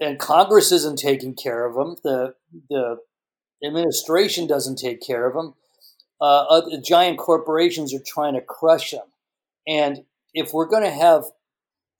and 0.00 0.18
Congress 0.18 0.72
isn't 0.72 0.98
taking 0.98 1.34
care 1.34 1.66
of 1.66 1.74
them. 1.74 1.96
The 2.02 2.34
the 2.68 2.96
administration 3.64 4.46
doesn't 4.46 4.78
take 4.78 5.00
care 5.06 5.28
of 5.28 5.34
them. 5.34 5.54
Uh, 6.20 6.44
uh, 6.44 6.80
giant 6.82 7.18
corporations 7.18 7.94
are 7.94 8.02
trying 8.04 8.34
to 8.34 8.40
crush 8.40 8.90
them. 8.90 9.06
And 9.66 10.04
if 10.34 10.52
we're 10.52 10.66
going 10.66 10.82
to 10.82 10.90
have, 10.90 11.24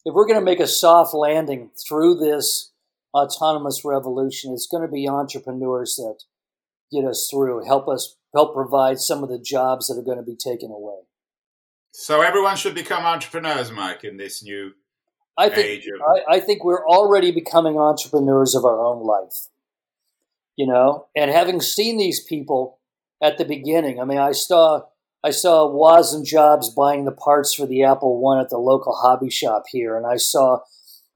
if 0.04 0.14
we're 0.14 0.26
going 0.26 0.38
to 0.38 0.44
make 0.44 0.60
a 0.60 0.66
soft 0.66 1.14
landing 1.14 1.70
through 1.86 2.16
this 2.16 2.69
autonomous 3.14 3.82
revolution, 3.84 4.52
it's 4.52 4.68
going 4.70 4.82
to 4.82 4.92
be 4.92 5.08
entrepreneurs 5.08 5.96
that 5.96 6.20
get 6.92 7.08
us 7.08 7.28
through, 7.30 7.64
help 7.64 7.88
us 7.88 8.16
help 8.34 8.54
provide 8.54 8.98
some 8.98 9.22
of 9.22 9.28
the 9.28 9.38
jobs 9.38 9.86
that 9.86 9.98
are 9.98 10.04
going 10.04 10.18
to 10.18 10.22
be 10.22 10.36
taken 10.36 10.70
away. 10.70 11.00
So 11.92 12.22
everyone 12.22 12.56
should 12.56 12.74
become 12.74 13.04
entrepreneurs, 13.04 13.72
Mike, 13.72 14.04
in 14.04 14.16
this 14.16 14.42
new 14.42 14.72
I 15.36 15.48
think, 15.48 15.66
age 15.66 15.86
of. 15.86 16.00
I, 16.00 16.36
I 16.36 16.40
think 16.40 16.64
we're 16.64 16.86
already 16.86 17.32
becoming 17.32 17.78
entrepreneurs 17.78 18.54
of 18.54 18.64
our 18.64 18.84
own 18.84 19.04
life. 19.04 19.48
You 20.56 20.66
know, 20.66 21.06
and 21.16 21.30
having 21.30 21.60
seen 21.60 21.96
these 21.96 22.22
people 22.22 22.80
at 23.22 23.38
the 23.38 23.44
beginning, 23.44 23.98
I 23.98 24.04
mean, 24.04 24.18
I 24.18 24.32
saw 24.32 24.82
I 25.24 25.30
saw 25.30 25.66
Woz 25.70 26.12
and 26.12 26.24
Jobs 26.24 26.70
buying 26.70 27.04
the 27.04 27.12
parts 27.12 27.54
for 27.54 27.66
the 27.66 27.84
Apple 27.84 28.20
One 28.20 28.40
at 28.40 28.50
the 28.50 28.58
local 28.58 28.94
hobby 28.94 29.30
shop 29.30 29.64
here, 29.70 29.96
and 29.96 30.06
I 30.06 30.16
saw 30.16 30.60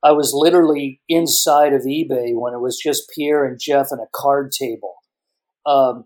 I 0.05 0.13
was 0.13 0.33
literally 0.35 1.01
inside 1.09 1.73
of 1.73 1.83
eBay 1.83 2.35
when 2.35 2.53
it 2.53 2.61
was 2.61 2.79
just 2.79 3.11
Pierre 3.15 3.47
and 3.47 3.59
Jeff 3.59 3.89
and 3.91 4.01
a 4.01 4.11
card 4.15 4.53
table. 4.53 4.97
Um, 5.65 6.05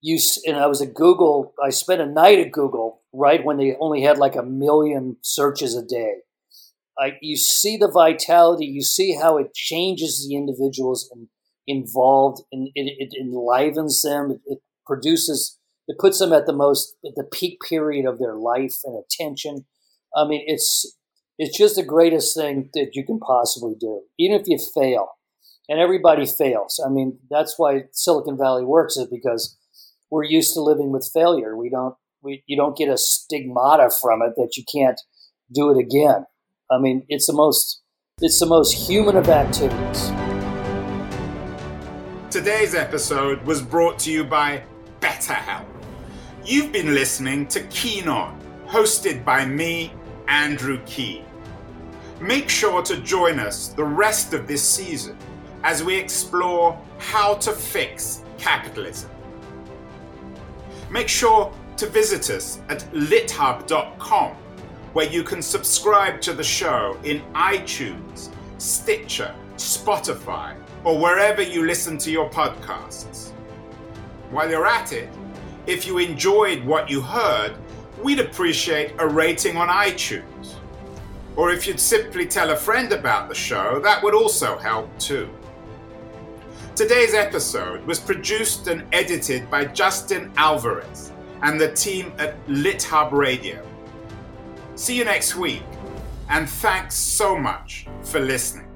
you 0.00 0.18
and 0.46 0.56
I 0.56 0.66
was 0.66 0.80
at 0.80 0.94
Google. 0.94 1.54
I 1.62 1.70
spent 1.70 2.00
a 2.00 2.06
night 2.06 2.38
at 2.38 2.52
Google 2.52 3.02
right 3.12 3.44
when 3.44 3.56
they 3.56 3.74
only 3.80 4.02
had 4.02 4.18
like 4.18 4.36
a 4.36 4.42
million 4.42 5.16
searches 5.22 5.76
a 5.76 5.84
day. 5.84 6.16
I, 6.96 7.14
you 7.20 7.36
see 7.36 7.76
the 7.76 7.90
vitality. 7.90 8.66
You 8.66 8.82
see 8.82 9.16
how 9.20 9.38
it 9.38 9.54
changes 9.54 10.24
the 10.24 10.36
individuals 10.36 11.10
and 11.12 11.28
involved, 11.66 12.42
and 12.52 12.68
it, 12.74 12.94
it 12.98 13.14
enlivens 13.18 14.02
them. 14.02 14.30
It, 14.30 14.40
it 14.46 14.58
produces 14.86 15.58
it 15.88 15.98
puts 15.98 16.18
them 16.18 16.32
at 16.32 16.46
the 16.46 16.52
most 16.52 16.94
at 17.04 17.14
the 17.16 17.24
peak 17.24 17.58
period 17.68 18.06
of 18.06 18.18
their 18.18 18.36
life 18.36 18.76
and 18.84 19.02
attention. 19.02 19.66
I 20.16 20.26
mean, 20.26 20.44
it's 20.46 20.96
it's 21.38 21.56
just 21.56 21.76
the 21.76 21.82
greatest 21.82 22.36
thing 22.36 22.70
that 22.74 22.90
you 22.94 23.04
can 23.04 23.18
possibly 23.18 23.74
do, 23.78 24.02
even 24.18 24.40
if 24.40 24.46
you 24.46 24.58
fail. 24.74 25.08
And 25.68 25.80
everybody 25.80 26.26
fails. 26.26 26.80
I 26.84 26.90
mean, 26.90 27.18
that's 27.30 27.54
why 27.56 27.84
Silicon 27.92 28.36
Valley 28.36 28.64
works 28.64 28.96
is 28.98 29.06
because 29.06 29.56
we're 30.10 30.24
used 30.24 30.52
to 30.54 30.60
living 30.60 30.92
with 30.92 31.10
failure. 31.12 31.56
We 31.56 31.70
don't 31.70 31.94
we 32.22 32.44
you 32.46 32.56
don't 32.56 32.76
get 32.76 32.90
a 32.90 32.98
stigmata 32.98 33.90
from 33.90 34.20
it 34.20 34.34
that 34.36 34.58
you 34.58 34.64
can't 34.70 35.00
do 35.52 35.70
it 35.70 35.78
again. 35.78 36.26
I 36.70 36.78
mean, 36.78 37.06
it's 37.08 37.26
the 37.26 37.32
most 37.32 37.82
it's 38.20 38.38
the 38.38 38.46
most 38.46 38.88
human 38.88 39.16
of 39.16 39.28
activities. 39.28 40.10
Today's 42.30 42.74
episode 42.74 43.42
was 43.46 43.62
brought 43.62 43.98
to 44.00 44.12
you 44.12 44.22
by 44.22 44.62
BetterHelp. 45.00 45.66
You've 46.44 46.72
been 46.72 46.92
listening 46.92 47.46
to 47.48 47.60
Keen 47.68 48.06
On, 48.06 48.38
hosted 48.66 49.24
by 49.24 49.46
me, 49.46 49.92
Andrew 50.28 50.80
Keen. 50.86 51.24
Make 52.20 52.48
sure 52.48 52.82
to 52.82 52.96
join 52.98 53.38
us 53.38 53.68
the 53.68 53.84
rest 53.84 54.34
of 54.34 54.46
this 54.46 54.62
season 54.62 55.16
as 55.62 55.82
we 55.82 55.96
explore 55.96 56.78
how 56.98 57.34
to 57.34 57.52
fix 57.52 58.22
capitalism. 58.38 59.10
Make 60.90 61.08
sure 61.08 61.52
to 61.76 61.86
visit 61.88 62.30
us 62.30 62.60
at 62.68 62.80
lithub.com, 62.92 64.36
where 64.92 65.10
you 65.10 65.24
can 65.24 65.42
subscribe 65.42 66.20
to 66.20 66.32
the 66.32 66.44
show 66.44 66.96
in 67.02 67.20
iTunes, 67.34 68.30
Stitcher, 68.58 69.34
Spotify, 69.56 70.56
or 70.84 70.98
wherever 70.98 71.42
you 71.42 71.66
listen 71.66 71.98
to 71.98 72.10
your 72.10 72.30
podcasts. 72.30 73.30
While 74.30 74.50
you're 74.50 74.66
at 74.66 74.92
it, 74.92 75.08
if 75.66 75.86
you 75.86 75.98
enjoyed 75.98 76.62
what 76.64 76.90
you 76.90 77.00
heard, 77.00 77.56
we'd 78.04 78.20
appreciate 78.20 78.92
a 78.98 79.08
rating 79.08 79.56
on 79.56 79.68
iTunes. 79.68 80.56
Or 81.36 81.50
if 81.50 81.66
you'd 81.66 81.80
simply 81.80 82.26
tell 82.26 82.50
a 82.50 82.56
friend 82.56 82.92
about 82.92 83.30
the 83.30 83.34
show, 83.34 83.80
that 83.80 84.02
would 84.02 84.14
also 84.14 84.58
help 84.58 84.96
too. 84.98 85.28
Today's 86.76 87.14
episode 87.14 87.84
was 87.86 87.98
produced 87.98 88.66
and 88.66 88.84
edited 88.92 89.50
by 89.50 89.64
Justin 89.64 90.30
Alvarez 90.36 91.12
and 91.42 91.58
the 91.58 91.72
team 91.72 92.12
at 92.18 92.46
LitHub 92.46 93.10
Radio. 93.12 93.66
See 94.74 94.98
you 94.98 95.04
next 95.04 95.34
week, 95.34 95.62
and 96.28 96.48
thanks 96.48 96.94
so 96.96 97.38
much 97.38 97.86
for 98.02 98.20
listening. 98.20 98.68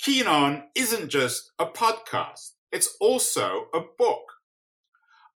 Keen 0.00 0.26
On 0.26 0.64
isn't 0.74 1.08
just 1.08 1.52
a 1.58 1.66
podcast, 1.66 2.52
it's 2.72 2.96
also 3.00 3.68
a 3.72 3.80
book. 3.80 4.35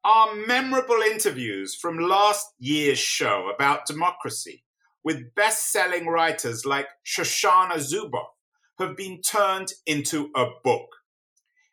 Our 0.05 0.33
memorable 0.33 1.01
interviews 1.01 1.75
from 1.75 1.99
last 1.99 2.47
year's 2.57 2.99
show 2.99 3.51
about 3.53 3.85
democracy 3.85 4.63
with 5.03 5.35
best 5.35 5.71
selling 5.71 6.07
writers 6.07 6.65
like 6.65 6.87
Shoshana 7.05 7.75
Zuboff 7.75 8.29
have 8.79 8.95
been 8.95 9.21
turned 9.21 9.73
into 9.85 10.29
a 10.35 10.45
book 10.63 10.87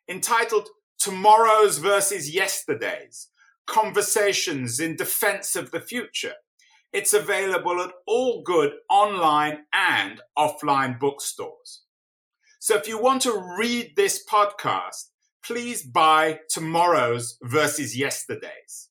entitled 0.08 0.68
Tomorrow's 0.98 1.78
versus 1.78 2.34
Yesterday's 2.34 3.28
Conversations 3.66 4.80
in 4.80 4.96
Defense 4.96 5.54
of 5.54 5.70
the 5.70 5.80
Future. 5.80 6.34
It's 6.92 7.12
available 7.12 7.80
at 7.80 7.92
all 8.06 8.42
good 8.42 8.72
online 8.88 9.58
and 9.72 10.20
offline 10.36 10.98
bookstores. 10.98 11.82
So 12.58 12.76
if 12.76 12.88
you 12.88 13.00
want 13.00 13.22
to 13.22 13.56
read 13.58 13.92
this 13.96 14.24
podcast, 14.28 15.10
please 15.46 15.82
buy 15.82 16.40
tomorrow's 16.50 17.38
versus 17.42 17.96
yesterday's. 17.96 18.88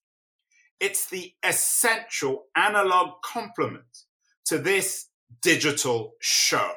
It's 0.79 1.09
the 1.09 1.33
essential 1.43 2.45
analog 2.55 3.21
complement 3.23 3.83
to 4.45 4.57
this 4.57 5.09
digital 5.41 6.13
show. 6.21 6.71